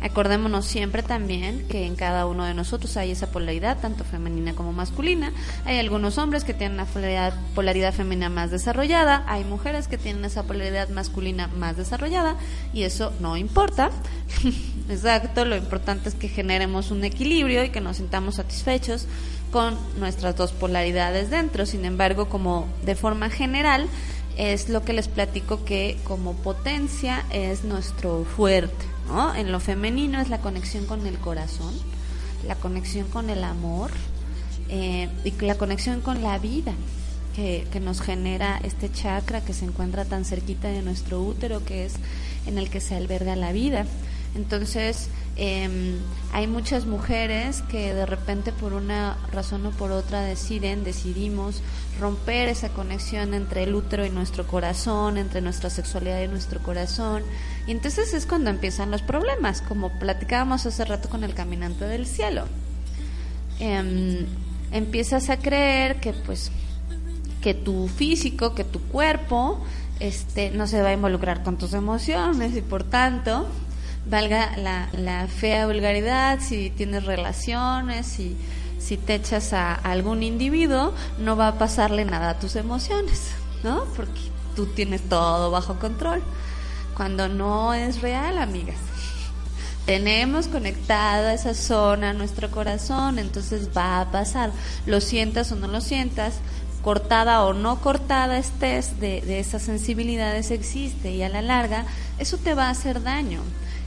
[0.04, 4.74] Acordémonos siempre también que en cada uno de nosotros hay esa polaridad, tanto femenina como
[4.74, 5.32] masculina.
[5.64, 10.26] Hay algunos hombres que tienen una polaridad, polaridad femenina más desarrollada, hay mujeres que tienen
[10.26, 12.36] esa polaridad masculina más desarrollada
[12.74, 13.90] y eso no importa.
[14.90, 19.06] Exacto, lo importante es que generemos un equilibrio y que nos sintamos satisfechos
[19.50, 21.64] con nuestras dos polaridades dentro.
[21.64, 23.88] Sin embargo, como de forma general,
[24.36, 28.93] es lo que les platico que como potencia es nuestro fuerte.
[29.36, 31.74] En lo femenino es la conexión con el corazón,
[32.46, 33.90] la conexión con el amor
[34.68, 36.72] eh, y la conexión con la vida
[37.34, 41.94] que, nos genera este chakra que se encuentra tan cerquita de nuestro útero, que es
[42.46, 43.86] en el que se alberga la vida.
[44.34, 45.98] Entonces, eh,
[46.32, 51.62] hay muchas mujeres que de repente por una razón o por otra deciden, decidimos
[52.00, 57.22] romper esa conexión entre el útero y nuestro corazón, entre nuestra sexualidad y nuestro corazón.
[57.66, 62.06] Y entonces es cuando empiezan los problemas, como platicábamos hace rato con el caminante del
[62.06, 62.46] cielo.
[63.60, 64.26] Eh,
[64.72, 66.50] empiezas a creer que pues
[67.40, 69.62] que tu físico, que tu cuerpo
[70.00, 73.46] este no se va a involucrar con tus emociones y por tanto
[74.06, 78.36] valga la, la fea vulgaridad, si tienes relaciones, si,
[78.78, 83.30] si te echas a algún individuo, no va a pasarle nada a tus emociones,
[83.62, 83.84] ¿no?
[83.96, 84.20] Porque
[84.54, 86.22] tú tienes todo bajo control.
[86.96, 88.76] Cuando no es real, amigas.
[89.86, 94.50] tenemos conectada esa zona nuestro corazón, entonces va a pasar,
[94.86, 96.36] lo sientas o no lo sientas,
[96.82, 101.84] cortada o no cortada estés de, de esas sensibilidades existe y a la larga
[102.18, 103.40] eso te va a hacer daño.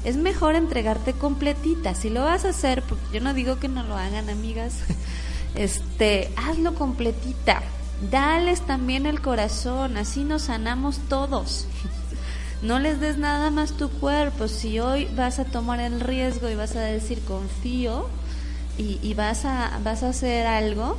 [0.07, 1.93] Es mejor entregarte completita.
[1.93, 4.75] Si lo vas a hacer, porque yo no digo que no lo hagan, amigas,
[5.55, 7.61] este, hazlo completita.
[8.09, 11.67] Dales también el corazón, así nos sanamos todos.
[12.61, 14.47] No les des nada más tu cuerpo.
[14.47, 18.07] Si hoy vas a tomar el riesgo y vas a decir confío
[18.77, 20.95] y, y vas, a, vas a hacer algo,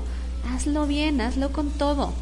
[0.54, 2.12] hazlo bien, hazlo con todo.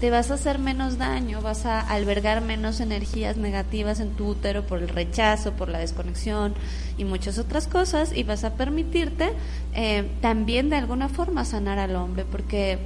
[0.00, 4.66] Te vas a hacer menos daño, vas a albergar menos energías negativas en tu útero
[4.66, 6.54] por el rechazo, por la desconexión
[6.98, 9.32] y muchas otras cosas y vas a permitirte
[9.72, 12.78] eh, también de alguna forma sanar al hombre porque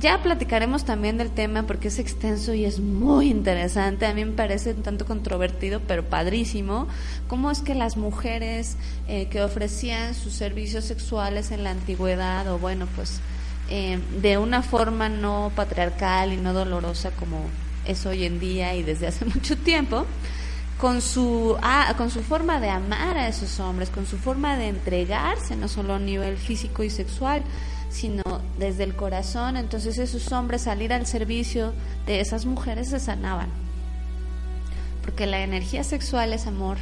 [0.00, 4.06] ya platicaremos también del tema porque es extenso y es muy interesante.
[4.06, 6.86] A mí me parece un tanto controvertido, pero padrísimo.
[7.26, 8.76] ¿Cómo es que las mujeres
[9.08, 13.20] eh, que ofrecían sus servicios sexuales en la antigüedad, o bueno, pues
[13.70, 17.44] eh, de una forma no patriarcal y no dolorosa como
[17.84, 20.06] es hoy en día y desde hace mucho tiempo,
[20.78, 24.68] con su, ah, con su forma de amar a esos hombres, con su forma de
[24.68, 27.42] entregarse, no solo a nivel físico y sexual,
[27.90, 28.22] sino
[28.58, 29.56] desde el corazón.
[29.56, 31.72] Entonces esos hombres salir al servicio
[32.06, 33.48] de esas mujeres se sanaban.
[35.02, 36.78] Porque la energía sexual es amor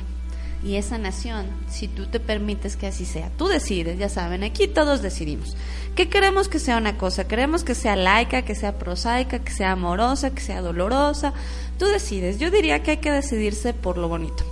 [0.66, 3.30] y es sanación si tú te permites que así sea.
[3.38, 5.56] Tú decides, ya saben, aquí todos decidimos.
[5.94, 7.28] ¿Qué queremos que sea una cosa?
[7.28, 11.32] Queremos que sea laica, que sea prosaica, que sea amorosa, que sea dolorosa.
[11.78, 12.38] Tú decides.
[12.38, 14.44] Yo diría que hay que decidirse por lo bonito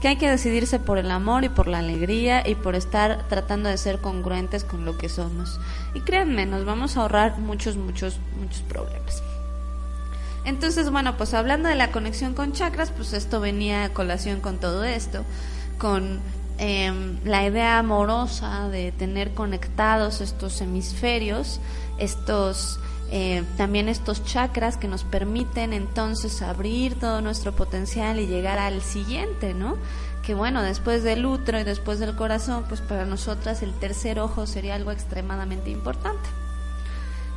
[0.00, 3.68] que hay que decidirse por el amor y por la alegría y por estar tratando
[3.68, 5.60] de ser congruentes con lo que somos.
[5.92, 9.22] Y créanme, nos vamos a ahorrar muchos, muchos, muchos problemas.
[10.44, 14.58] Entonces, bueno, pues hablando de la conexión con chakras, pues esto venía a colación con
[14.58, 15.24] todo esto,
[15.80, 16.20] con
[16.58, 21.60] em, la idea amorosa de tener conectados estos hemisferios,
[21.98, 22.78] estos
[23.12, 28.82] eh, también estos chakras que nos permiten entonces abrir todo nuestro potencial y llegar al
[28.82, 29.76] siguiente, ¿no?
[30.24, 34.46] Que bueno, después del útero y después del corazón, pues para nosotras el tercer ojo
[34.46, 36.28] sería algo extremadamente importante.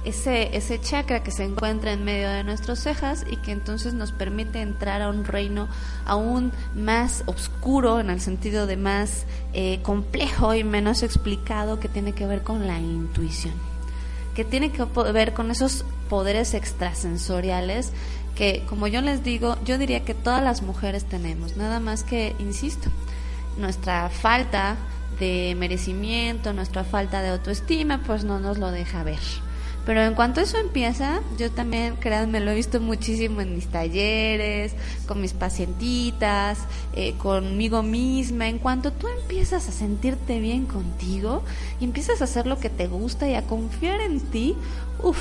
[0.06, 4.12] Ese, ese chakra que se encuentra en medio de nuestras cejas y que entonces nos
[4.12, 5.70] permite entrar a un reino
[6.06, 12.12] aún más oscuro en el sentido de más eh, complejo y menos explicado que tiene
[12.12, 13.54] que ver con la intuición
[14.36, 14.84] que tiene que
[15.14, 17.92] ver con esos poderes extrasensoriales
[18.36, 22.36] que, como yo les digo, yo diría que todas las mujeres tenemos, nada más que,
[22.40, 22.90] insisto,
[23.58, 24.76] nuestra falta
[25.20, 29.20] de merecimiento, nuestra falta de autoestima, pues no nos lo deja ver.
[29.86, 34.74] Pero en cuanto eso empieza, yo también, créanme, lo he visto muchísimo en mis talleres,
[35.08, 36.60] con mis pacientitas,
[36.94, 38.48] eh, conmigo misma.
[38.48, 41.44] En cuanto tú empiezas a sentirte bien contigo
[41.82, 44.56] y empiezas a hacer lo que te gusta y a confiar en ti,
[45.02, 45.20] uff,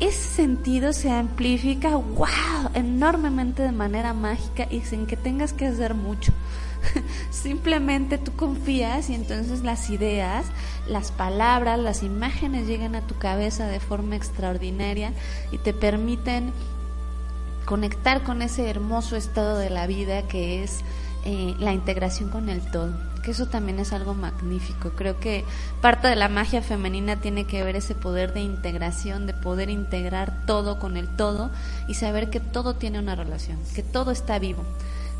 [0.00, 5.94] ese sentido se amplifica, wow, enormemente de manera mágica y sin que tengas que hacer
[5.94, 6.32] mucho.
[7.30, 10.46] Simplemente tú confías y entonces las ideas,
[10.86, 15.12] las palabras, las imágenes llegan a tu cabeza de forma extraordinaria
[15.52, 16.52] y te permiten
[17.64, 20.80] conectar con ese hermoso estado de la vida que es
[21.24, 22.92] eh, la integración con el todo.
[23.22, 24.90] Que eso también es algo magnífico.
[24.90, 25.44] Creo que
[25.82, 30.46] parte de la magia femenina tiene que ver ese poder de integración, de poder integrar
[30.46, 31.50] todo con el todo
[31.88, 34.64] y saber que todo tiene una relación, que todo está vivo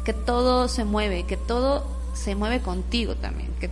[0.09, 1.84] que todo se mueve, que todo
[2.14, 3.68] se mueve contigo también, que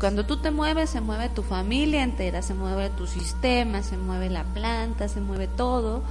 [0.00, 4.28] cuando tú te mueves se mueve tu familia entera, se mueve tu sistema, se mueve
[4.28, 6.02] la planta, se mueve todo.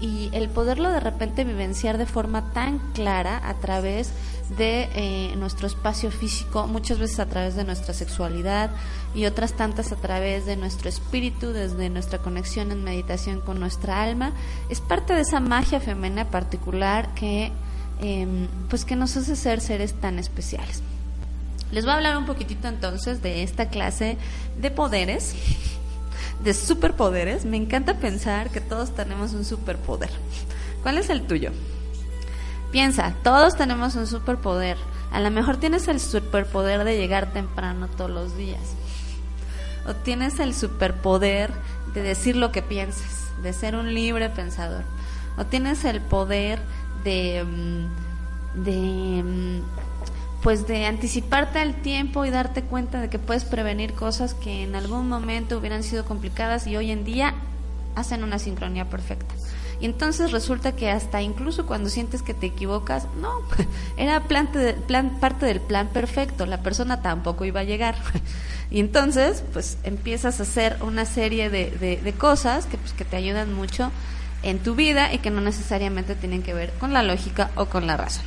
[0.00, 4.10] Y el poderlo de repente vivenciar de forma tan clara a través
[4.58, 8.70] de eh, nuestro espacio físico, muchas veces a través de nuestra sexualidad
[9.14, 14.02] y otras tantas a través de nuestro espíritu, desde nuestra conexión en meditación con nuestra
[14.02, 14.32] alma,
[14.68, 17.52] es parte de esa magia femenina particular que
[18.02, 20.82] Em, pues que nos hace ser seres tan especiales.
[21.70, 24.16] Les voy a hablar un poquitito entonces de esta clase
[24.58, 25.34] de poderes,
[26.42, 27.44] de superpoderes.
[27.44, 30.10] Me encanta pensar que todos tenemos un superpoder.
[30.82, 31.52] ¿Cuál es el tuyo?
[32.72, 34.78] Piensa, todos tenemos un superpoder.
[35.12, 38.62] A lo mejor tienes el superpoder de llegar temprano todos los días.
[39.86, 41.52] O tienes el superpoder
[41.92, 44.84] de decir lo que piensas, de ser un libre pensador.
[45.36, 46.60] O tienes el poder
[47.04, 49.62] de, mm, de mm,
[50.42, 54.74] pues de anticiparte al tiempo y darte cuenta de que puedes prevenir cosas que en
[54.74, 57.34] algún momento hubieran sido complicadas y hoy en día
[57.94, 59.34] hacen una sincronía perfecta.
[59.80, 63.30] Y entonces resulta que hasta incluso cuando sientes que te equivocas, no,
[63.96, 64.48] era plan,
[65.20, 67.96] parte del plan perfecto, la persona tampoco iba a llegar.
[68.72, 71.72] Y entonces, pues empiezas a hacer una serie de,
[72.04, 73.90] de, cosas que, pues, que te ayudan mucho
[74.42, 77.86] en tu vida y que no necesariamente tienen que ver con la lógica o con
[77.86, 78.24] la razón.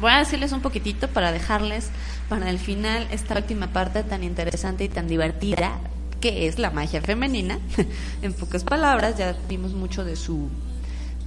[0.00, 1.90] Voy a decirles un poquitito para dejarles
[2.28, 5.78] para el final esta última parte tan interesante y tan divertida
[6.20, 7.58] que es la magia femenina.
[8.22, 10.48] en pocas palabras, ya vimos mucho de su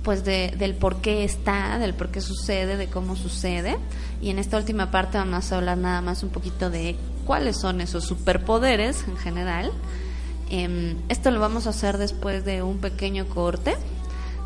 [0.04, 3.78] pues de, del por qué está, del por qué sucede, de cómo sucede.
[4.22, 7.80] Y en esta última parte vamos a hablar nada más un poquito de cuáles son
[7.80, 9.72] esos superpoderes en general.
[10.50, 13.76] Em, esto lo vamos a hacer después de un pequeño corte.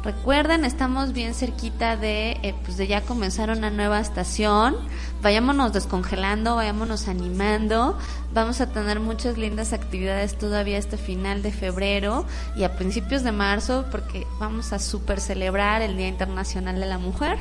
[0.07, 4.77] Recuerden, estamos bien cerquita de, eh, pues de ya comenzar una nueva estación.
[5.21, 7.97] Vayámonos descongelando, vayámonos animando.
[8.33, 13.33] Vamos a tener muchas lindas actividades todavía este final de febrero y a principios de
[13.33, 17.37] marzo porque vamos a super celebrar el Día Internacional de la Mujer.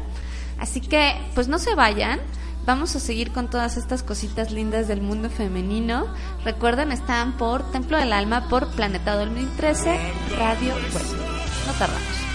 [0.59, 2.19] Así que, pues no se vayan.
[2.67, 6.09] Vamos a seguir con todas estas cositas lindas del mundo femenino.
[6.45, 10.01] Recuerden, están por Templo del Alma, por Planeta 2013,
[10.37, 11.07] Radio Web.
[11.69, 12.26] No tardamos.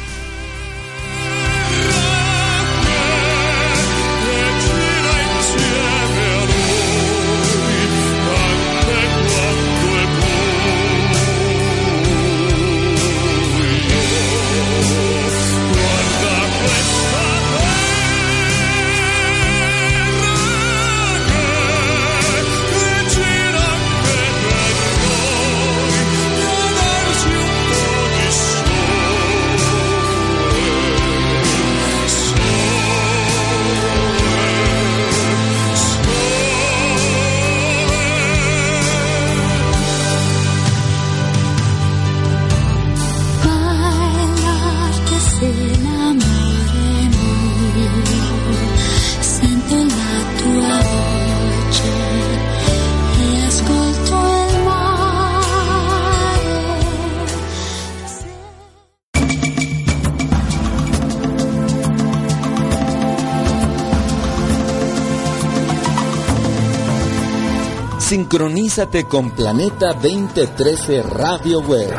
[68.12, 71.94] Sincronízate con Planeta 2013 Radio Web.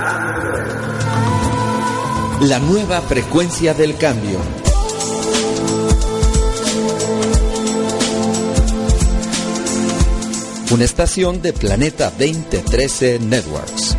[2.43, 4.39] La nueva frecuencia del cambio.
[10.71, 13.97] Una estación de Planeta 2013 Networks.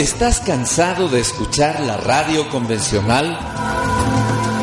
[0.00, 3.38] ¿Estás cansado de escuchar la radio convencional?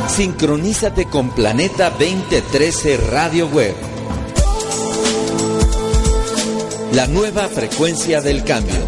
[0.09, 3.75] Sincronízate con Planeta 2013 Radio Web.
[6.93, 8.79] La nueva frecuencia del cambio.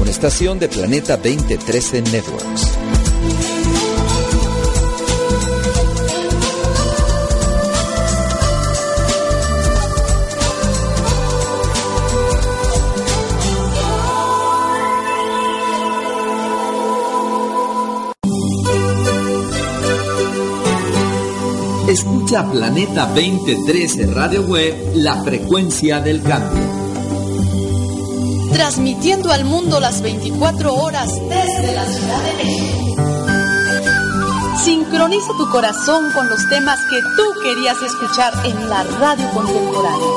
[0.00, 2.77] Una estación de Planeta 2013 Networks.
[22.28, 26.62] Escucha Planeta 2013 Radio Web, la frecuencia del cambio.
[28.52, 33.02] Transmitiendo al mundo las 24 horas desde la Ciudad de México.
[34.62, 40.08] Sincroniza tu corazón con los temas que tú querías escuchar en la radio contemporánea.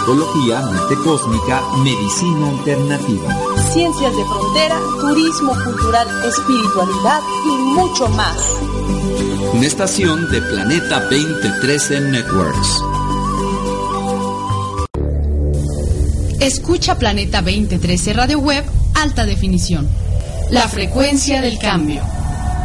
[0.00, 3.36] Ecología, mente cósmica, medicina alternativa.
[3.72, 8.67] Ciencias de frontera, turismo cultural, espiritualidad y mucho más
[9.52, 12.80] una estación de Planeta 2013 Networks.
[16.40, 18.64] Escucha Planeta 2013 Radio Web
[18.94, 19.88] Alta Definición.
[20.50, 22.02] La frecuencia del cambio.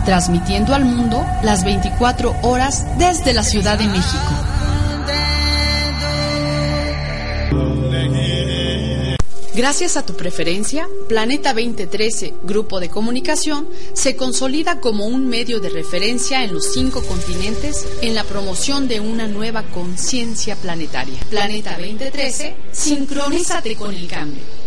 [0.05, 4.52] Transmitiendo al mundo las 24 horas desde la Ciudad de México.
[9.55, 15.69] Gracias a tu preferencia, Planeta 2013, Grupo de Comunicación, se consolida como un medio de
[15.69, 21.19] referencia en los cinco continentes en la promoción de una nueva conciencia planetaria.
[21.29, 24.62] Planeta 2013, sincronízate con el cambio.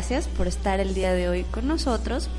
[0.00, 2.30] Gracias por estar el día de hoy con nosotros.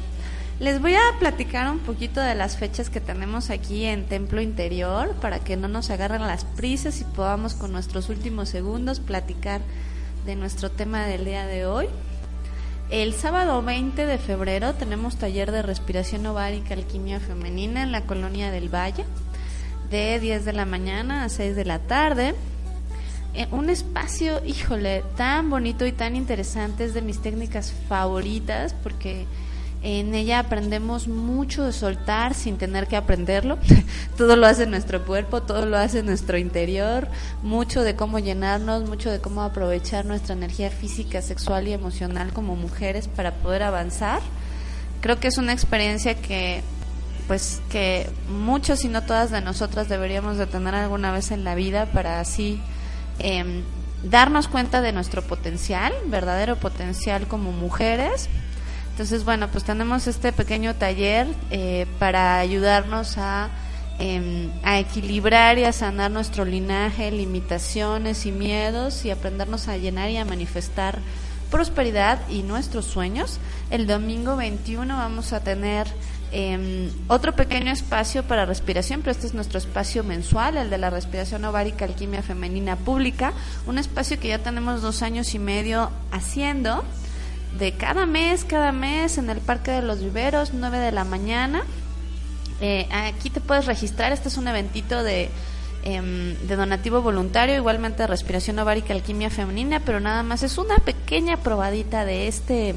[0.60, 5.14] Les voy a platicar un poquito de las fechas que tenemos aquí en Templo Interior
[5.22, 9.62] para que no nos agarren las prisas y podamos con nuestros últimos segundos platicar
[10.26, 11.86] de nuestro tema del día de hoy.
[12.90, 18.50] El sábado 20 de febrero tenemos taller de respiración ovárica alquimia femenina en la colonia
[18.50, 19.06] del Valle
[19.92, 22.34] de 10 de la mañana a 6 de la tarde.
[23.34, 29.26] Eh, un espacio, híjole, tan bonito y tan interesante, es de mis técnicas favoritas porque
[29.84, 33.58] en ella aprendemos mucho de soltar sin tener que aprenderlo.
[34.18, 37.08] todo lo hace nuestro cuerpo, todo lo hace nuestro interior,
[37.42, 42.58] mucho de cómo llenarnos, mucho de cómo aprovechar nuestra energía física, sexual y emocional como
[42.58, 44.22] mujeres para poder avanzar.
[45.00, 46.62] Creo que es una experiencia que
[47.28, 51.56] pues que muchos y no todas de nosotras deberíamos de tener alguna vez en la
[51.56, 52.60] vida para así
[53.24, 53.64] em,
[54.04, 58.30] darnos cuenta de nuestro potencial, verdadero potencial como mujeres.
[58.92, 63.50] Entonces, bueno, pues tenemos este pequeño taller eh, para ayudarnos a,
[64.00, 70.10] em, a equilibrar y a sanar nuestro linaje, limitaciones y miedos y aprendernos a llenar
[70.10, 71.00] y a manifestar
[71.52, 73.40] prosperidad y nuestros sueños.
[73.70, 75.88] El domingo 21 vamos a tener
[76.34, 80.90] eh, otro pequeño espacio para respiración, pero este es nuestro espacio mensual, el de la
[80.90, 83.34] respiración ovárica alquimia femenina pública,
[83.68, 86.86] un espacio que ya tenemos dos años y medio haciendo,
[87.60, 91.64] de cada mes, cada mes en el Parque de los Viveros, 9 de la mañana.
[92.62, 95.30] Eh, aquí te puedes registrar, este es un eventito de,
[95.84, 101.36] em, donativo voluntario, igualmente de respiración ovárica alquimia femenina, pero nada más es una pequeña
[101.38, 102.76] probadita de este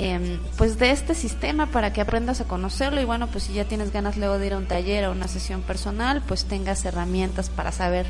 [0.00, 3.64] Em, pues de este sistema para que aprendas a conocerlo y bueno, pues si ya
[3.64, 7.50] tienes ganas luego de ir a un taller o una sesión personal, pues tengas herramientas
[7.50, 8.06] para saber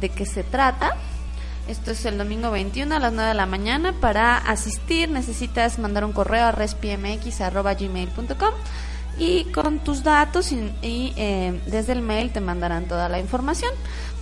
[0.00, 0.96] de qué se trata.
[1.68, 3.92] Esto es el domingo 21 a las 9 de la mañana.
[4.00, 8.54] Para asistir necesitas mandar un correo a respmx.gmail.com
[9.16, 13.70] y con tus datos y, eh, desde el mail te mandarán toda la información.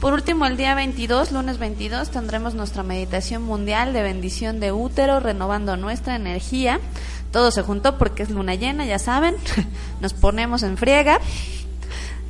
[0.01, 5.21] Por último, el día 22, lunes 22, tendremos nuestra meditación mundial de bendición de útero,
[5.21, 6.81] renovando nuestra energía.
[7.33, 9.37] Todo se juntó porque es luna llena, ya saben,
[10.03, 11.19] nos ponemos en friega.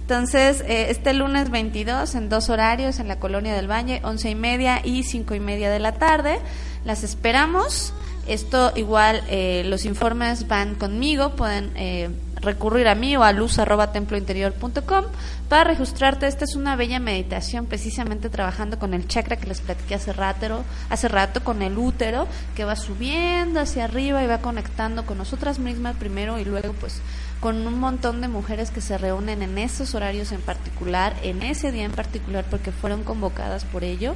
[0.03, 4.37] Entonces, eh, este lunes 22, en dos horarios, en la Colonia del Valle, once y
[4.37, 6.39] media y cinco y media de la tarde.
[6.85, 7.93] Las esperamos.
[8.29, 12.11] Esto igual, eh, los informes van conmigo, pueden eh,
[12.41, 15.05] recurrir a mí o a luz.templointerior.com
[15.49, 16.27] para registrarte.
[16.27, 20.65] Esta es una bella meditación precisamente trabajando con el chakra que les platiqué hace rato,
[20.91, 25.59] hace rato con el útero que va subiendo hacia arriba y va conectando con nosotras
[25.59, 27.01] mismas primero y luego pues
[27.41, 31.71] con un montón de mujeres que se reúnen en esos horarios en particular, en ese
[31.71, 34.15] día en particular porque fueron convocadas por ello.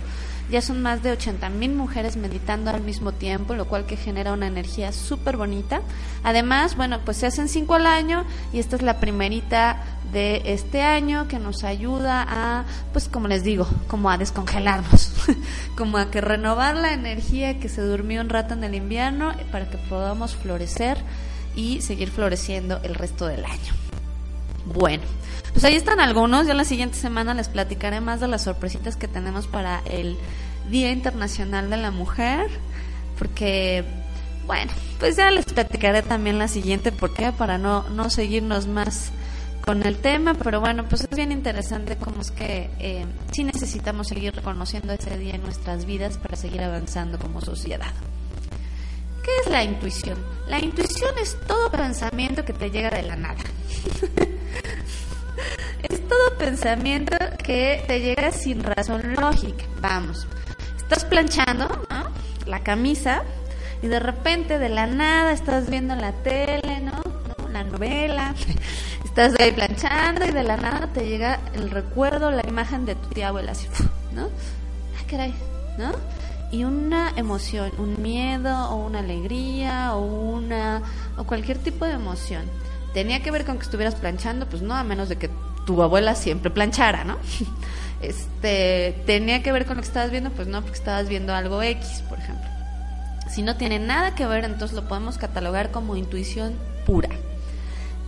[0.51, 4.33] Ya son más de 80 mil mujeres meditando al mismo tiempo, lo cual que genera
[4.33, 5.81] una energía súper bonita.
[6.25, 9.83] Además, bueno, pues se hacen cinco al año y esta es la primerita
[10.13, 15.13] de este año que nos ayuda a, pues como les digo, como a descongelarnos,
[15.77, 19.71] como a que renovar la energía que se durmió un rato en el invierno para
[19.71, 20.99] que podamos florecer
[21.55, 23.75] y seguir floreciendo el resto del año.
[24.67, 25.05] Bueno,
[25.53, 26.47] pues ahí están algunos.
[26.47, 30.17] Ya la siguiente semana les platicaré más de las sorpresitas que tenemos para el
[30.71, 32.49] Día Internacional de la Mujer.
[33.19, 33.85] Porque,
[34.47, 36.93] bueno, pues ya les platicaré también la siguiente.
[36.93, 37.33] ¿Por qué?
[37.33, 39.11] Para no, no seguirnos más
[39.61, 40.35] con el tema.
[40.35, 45.19] Pero bueno, pues es bien interesante cómo es que eh, sí necesitamos seguir reconociendo ese
[45.19, 47.93] día en nuestras vidas para seguir avanzando como sociedad.
[49.23, 50.19] ¿Qué es la intuición?
[50.49, 53.37] La intuición es todo pensamiento que te llega de la nada.
[56.41, 59.64] pensamiento que te llega sin razón lógica.
[59.80, 60.26] Vamos,
[60.78, 61.68] estás planchando
[62.47, 63.22] la camisa
[63.82, 67.03] y de repente de la nada estás viendo la tele, ¿no?
[67.53, 68.34] La novela,
[69.05, 73.09] estás ahí planchando y de la nada te llega el recuerdo, la imagen de tu
[73.11, 73.68] tía abuela, así,
[74.14, 74.30] ¿no?
[74.99, 75.34] Ay, caray,
[75.76, 75.93] ¿no?
[76.53, 80.82] y una emoción, un miedo o una alegría o una
[81.16, 82.43] o cualquier tipo de emoción.
[82.93, 85.30] Tenía que ver con que estuvieras planchando, pues no, a menos de que
[85.67, 87.17] tu abuela siempre planchara, ¿no?
[88.01, 91.63] Este, tenía que ver con lo que estabas viendo, pues no, porque estabas viendo algo
[91.63, 92.49] X, por ejemplo.
[93.29, 96.55] Si no tiene nada que ver, entonces lo podemos catalogar como intuición
[96.87, 97.11] pura.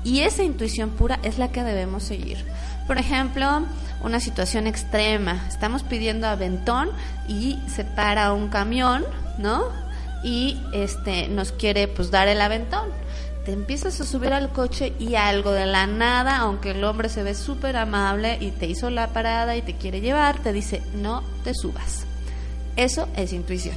[0.03, 2.45] Y esa intuición pura es la que debemos seguir.
[2.87, 3.65] Por ejemplo,
[4.03, 5.45] una situación extrema.
[5.49, 6.91] Estamos pidiendo aventón
[7.29, 9.05] y se para un camión,
[9.39, 9.65] ¿no?
[10.25, 12.89] Y este nos quiere pues dar el aventón.
[13.45, 17.23] Te empiezas a subir al coche y algo de la nada, aunque el hombre se
[17.23, 21.23] ve súper amable y te hizo la parada y te quiere llevar, te dice, no
[21.43, 22.07] te subas.
[22.77, 23.77] Eso es intuición.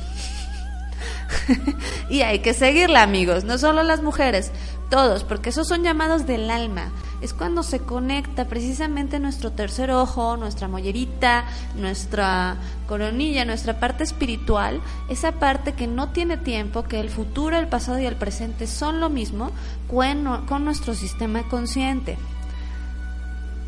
[2.10, 4.52] y hay que seguirla, amigos, no solo las mujeres,
[4.90, 6.92] todos, porque esos son llamados del alma.
[7.26, 11.46] Es cuando se conecta precisamente nuestro tercer ojo, nuestra mollerita,
[11.76, 17.68] nuestra coronilla, nuestra parte espiritual, esa parte que no tiene tiempo, que el futuro, el
[17.68, 19.50] pasado y el presente son lo mismo,
[19.88, 22.16] con, con nuestro sistema consciente.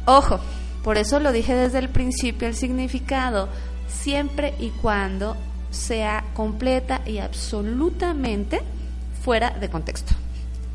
[0.05, 0.39] Ojo,
[0.83, 3.49] por eso lo dije desde el principio, el significado,
[3.87, 5.35] siempre y cuando
[5.71, 8.61] sea completa y absolutamente
[9.23, 10.13] fuera de contexto.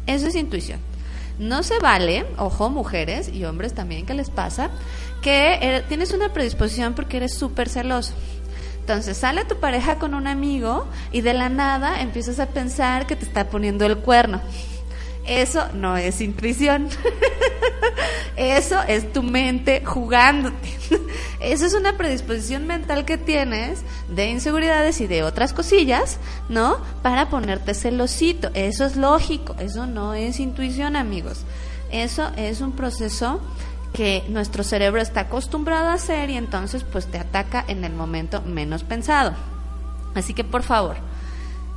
[0.09, 0.81] Eso es intuición.
[1.39, 4.71] No se vale, ojo, mujeres y hombres también que les pasa,
[5.23, 8.15] que er, tienes una predisposición porque eres súper celoso.
[8.81, 13.15] Entonces sale tu pareja con un amigo y de la nada empiezas a pensar que
[13.17, 14.41] te está poniendo el cuerno.
[15.27, 16.89] Eso no es intuición.
[18.37, 20.77] Eso es tu mente jugándote.
[21.43, 26.19] Eso es una predisposición mental que tienes de inseguridades y de otras cosillas,
[26.49, 26.79] ¿no?
[27.03, 28.51] Para ponerte celosito.
[28.55, 29.57] Eso es lógico.
[29.59, 31.41] Eso no es intuición, amigos.
[31.91, 33.41] Eso es un proceso
[33.93, 38.41] que nuestro cerebro está acostumbrado a hacer y entonces pues te ataca en el momento
[38.43, 39.35] menos pensado.
[40.15, 40.97] Así que por favor,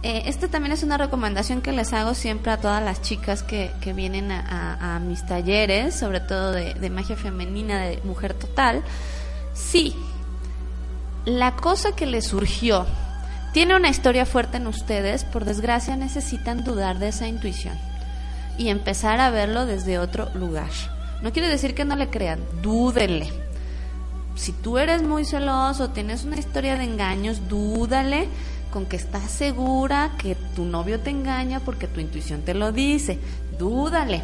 [0.03, 3.71] eh, esta también es una recomendación que les hago siempre a todas las chicas que,
[3.81, 8.83] que vienen a, mis talleres, sobre todo de, de magia femenina, de mujer total.
[9.55, 9.95] Sí,
[11.25, 12.85] la cosa que les surgió
[13.53, 17.75] tiene una historia fuerte en ustedes, por desgracia necesitan dudar de esa intuición
[18.57, 20.69] y empezar a verlo desde otro lugar.
[21.23, 23.29] No quiere decir que no le crean, dúdenle.
[24.35, 28.27] Si tú eres muy celoso, tienes una historia de engaños, dúdale
[28.73, 33.19] con que estás segura que tu novio te engaña porque tu intuición te lo dice.
[33.57, 34.21] Dúdale,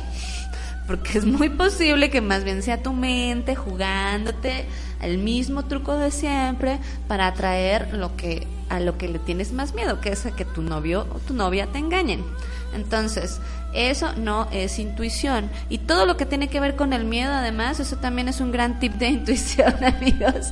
[0.92, 4.66] porque es muy posible que más bien sea tu mente jugándote
[5.02, 9.74] el mismo truco de siempre para atraer lo que a lo que le tienes más
[9.74, 12.26] miedo, que es a que tu novio o tu novia te engañen.
[12.74, 13.40] Entonces,
[13.74, 15.50] eso no es intuición.
[15.70, 18.52] Y todo lo que tiene que ver con el miedo, además, eso también es un
[18.52, 20.52] gran tip de intuición, amigos.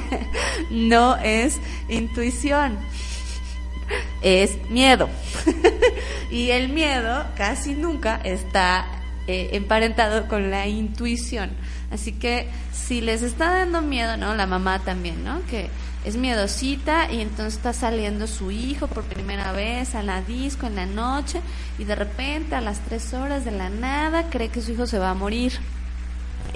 [0.70, 1.58] no es
[1.90, 2.78] intuición
[4.22, 5.08] es miedo.
[6.30, 8.86] y el miedo casi nunca está
[9.26, 11.50] eh, emparentado con la intuición.
[11.90, 14.34] Así que si les está dando miedo, ¿no?
[14.34, 15.40] La mamá también, ¿no?
[15.50, 15.68] Que
[16.04, 20.76] es miedosita y entonces está saliendo su hijo por primera vez a la disco en
[20.76, 21.40] la noche
[21.78, 24.98] y de repente a las tres horas de la nada cree que su hijo se
[24.98, 25.52] va a morir.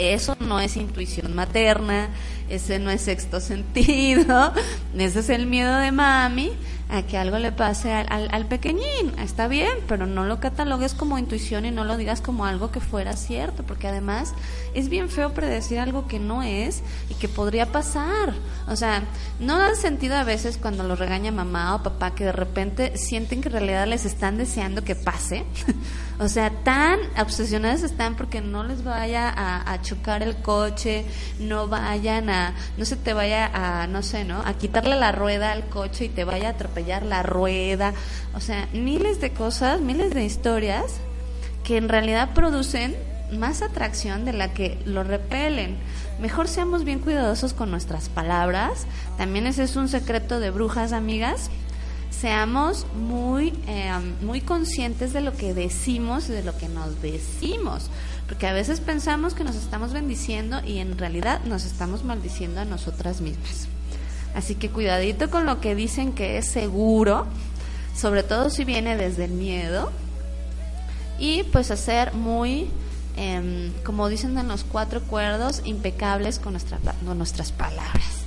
[0.01, 2.09] Eso no es intuición materna,
[2.49, 4.55] ese no es sexto sentido,
[4.97, 6.53] ese es el miedo de mami
[6.89, 9.13] a que algo le pase al, al, pequeñín.
[9.19, 12.81] Está bien, pero no lo catalogues como intuición y no lo digas como algo que
[12.81, 14.33] fuera cierto, porque además
[14.73, 18.35] es bien feo predecir algo que no es y que podría pasar.
[18.69, 19.03] O sea,
[19.39, 23.43] no da sentido a veces cuando lo regaña mamá o papá que de repente sienten
[23.43, 25.45] que en realidad les están deseando que pase.
[26.21, 31.07] o sea, tan obsesionados están porque no les vaya a, a chocar el coche,
[31.39, 34.43] no vayan a, no se te vaya a, no sé, ¿no?
[34.45, 37.95] A quitarle la rueda al coche y te vaya a atropellar la rueda,
[38.35, 41.01] o sea, miles de cosas, miles de historias
[41.65, 42.97] que en realidad producen
[43.33, 45.79] más atracción de la que lo repelen.
[46.21, 48.87] Mejor seamos bien cuidadosos con nuestras palabras.
[49.17, 51.51] También ese es un secreto de brujas, amigas.
[52.11, 57.89] Seamos muy, eh, muy conscientes de lo que decimos y de lo que nos decimos.
[58.27, 62.65] Porque a veces pensamos que nos estamos bendiciendo y en realidad nos estamos maldiciendo a
[62.65, 63.69] nosotras mismas.
[64.35, 67.27] Así que cuidadito con lo que dicen que es seguro,
[67.97, 69.91] sobre todo si viene desde el miedo.
[71.19, 72.69] Y pues hacer muy,
[73.17, 76.57] em, como dicen en los cuatro cuerdos, impecables con,
[77.05, 78.21] con nuestras palabras.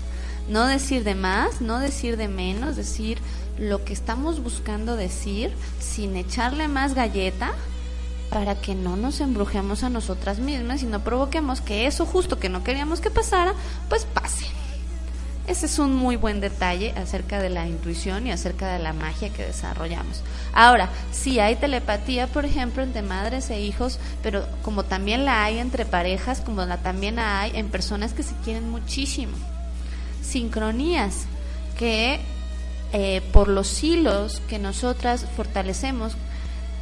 [0.50, 3.20] No decir de más, no decir de menos, decir
[3.58, 7.54] lo que estamos buscando decir sin echarle más galleta
[8.30, 12.50] para que no nos embrujemos a nosotras mismas y no provoquemos que eso justo que
[12.50, 13.54] no queríamos que pasara,
[13.90, 14.48] pues pase.
[15.46, 19.30] Ese es un muy buen detalle acerca de la intuición y acerca de la magia
[19.30, 20.24] que desarrollamos.
[20.54, 25.60] Ahora, sí hay telepatía, por ejemplo, entre madres e hijos, pero como también la hay
[25.60, 29.34] entre parejas, como la también la hay en personas que se quieren muchísimo.
[30.22, 31.26] Sincronías
[31.78, 32.22] que
[32.96, 36.14] eh, por los hilos que nosotras fortalecemos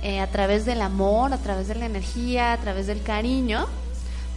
[0.03, 3.65] eh, a través del amor, a través de la energía, a través del cariño,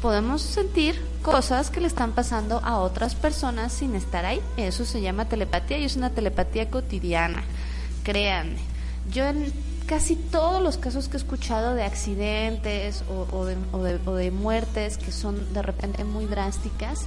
[0.00, 4.40] podemos sentir cosas que le están pasando a otras personas sin estar ahí.
[4.56, 7.42] Eso se llama telepatía y es una telepatía cotidiana.
[8.04, 8.58] Créanme.
[9.10, 9.52] Yo en
[9.86, 13.02] casi todos los casos que he escuchado de accidentes
[13.32, 13.56] o, de,
[14.06, 17.06] o de muertes que son de repente muy drásticas,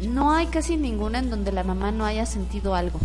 [0.00, 2.98] no hay casi ninguna en donde la mamá no haya sentido algo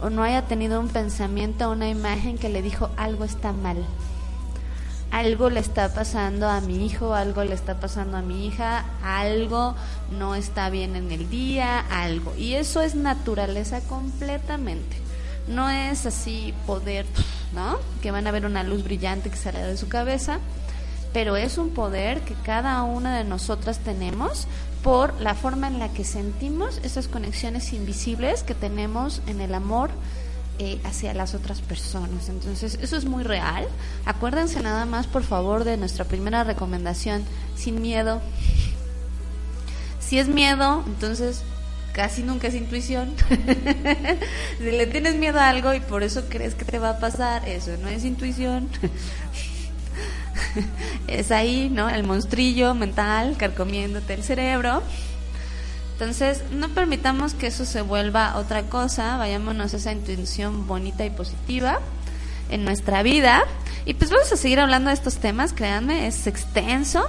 [0.00, 3.84] o no haya tenido un pensamiento o una imagen que le dijo algo está mal.
[5.10, 9.74] Algo le está pasando a mi hijo, algo le está pasando a mi hija, algo
[10.10, 12.34] no está bien en el día, algo.
[12.36, 14.96] Y eso es naturaleza completamente.
[15.48, 17.06] No es así poder,
[17.54, 17.78] ¿no?
[18.02, 20.40] Que van a ver una luz brillante que sale de su cabeza,
[21.14, 24.46] pero es un poder que cada una de nosotras tenemos
[24.82, 29.90] por la forma en la que sentimos esas conexiones invisibles que tenemos en el amor
[30.60, 32.28] eh, hacia las otras personas.
[32.28, 33.66] Entonces, eso es muy real.
[34.04, 37.24] Acuérdense nada más, por favor, de nuestra primera recomendación,
[37.56, 38.20] sin miedo.
[40.00, 41.42] Si es miedo, entonces
[41.92, 43.14] casi nunca es intuición.
[44.58, 47.48] si le tienes miedo a algo y por eso crees que te va a pasar,
[47.48, 48.68] eso no es intuición.
[51.08, 51.88] es ahí, ¿no?
[51.88, 54.82] El monstrillo mental carcomiéndote el cerebro.
[55.92, 61.10] Entonces, no permitamos que eso se vuelva otra cosa, vayámonos a esa intuición bonita y
[61.10, 61.80] positiva
[62.50, 63.42] en nuestra vida.
[63.84, 67.04] Y pues vamos a seguir hablando de estos temas, créanme, es extenso.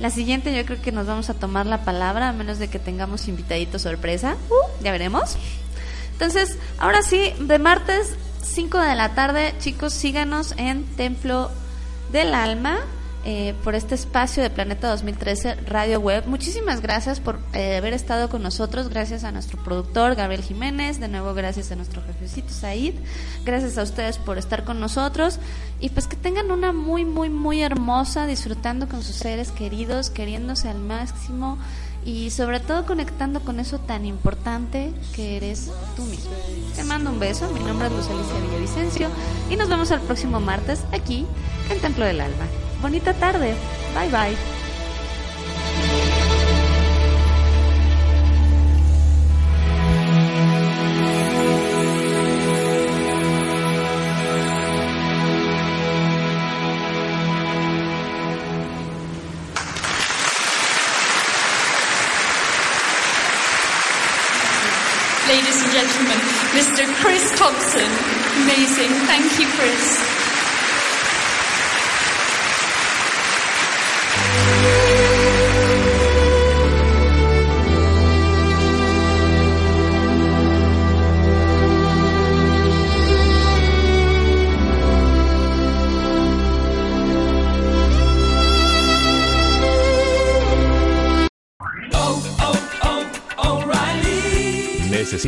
[0.00, 2.78] La siguiente yo creo que nos vamos a tomar la palabra, a menos de que
[2.78, 4.36] tengamos invitadito sorpresa.
[4.50, 5.36] Uh, ya veremos.
[6.12, 11.50] Entonces, ahora sí, de martes 5 de la tarde, chicos, síganos en Templo
[12.12, 12.78] del alma
[13.28, 16.28] eh, por este espacio de Planeta 2013 Radio Web.
[16.28, 21.08] Muchísimas gracias por eh, haber estado con nosotros, gracias a nuestro productor Gabriel Jiménez, de
[21.08, 22.94] nuevo gracias a nuestro jefecito Said,
[23.44, 25.40] gracias a ustedes por estar con nosotros.
[25.80, 30.68] Y pues que tengan una muy, muy, muy hermosa, disfrutando con sus seres queridos, queriéndose
[30.68, 31.58] al máximo
[32.06, 36.30] y sobre todo conectando con eso tan importante que eres tú mismo.
[36.76, 39.08] Te mando un beso, mi nombre es Luz Alicia Villavicencio
[39.50, 41.26] y nos vemos el próximo martes aquí
[41.68, 42.46] en Templo del Alma.
[42.80, 43.54] Bonita tarde,
[43.94, 44.55] bye bye.
[69.18, 69.95] Thank you, Chris.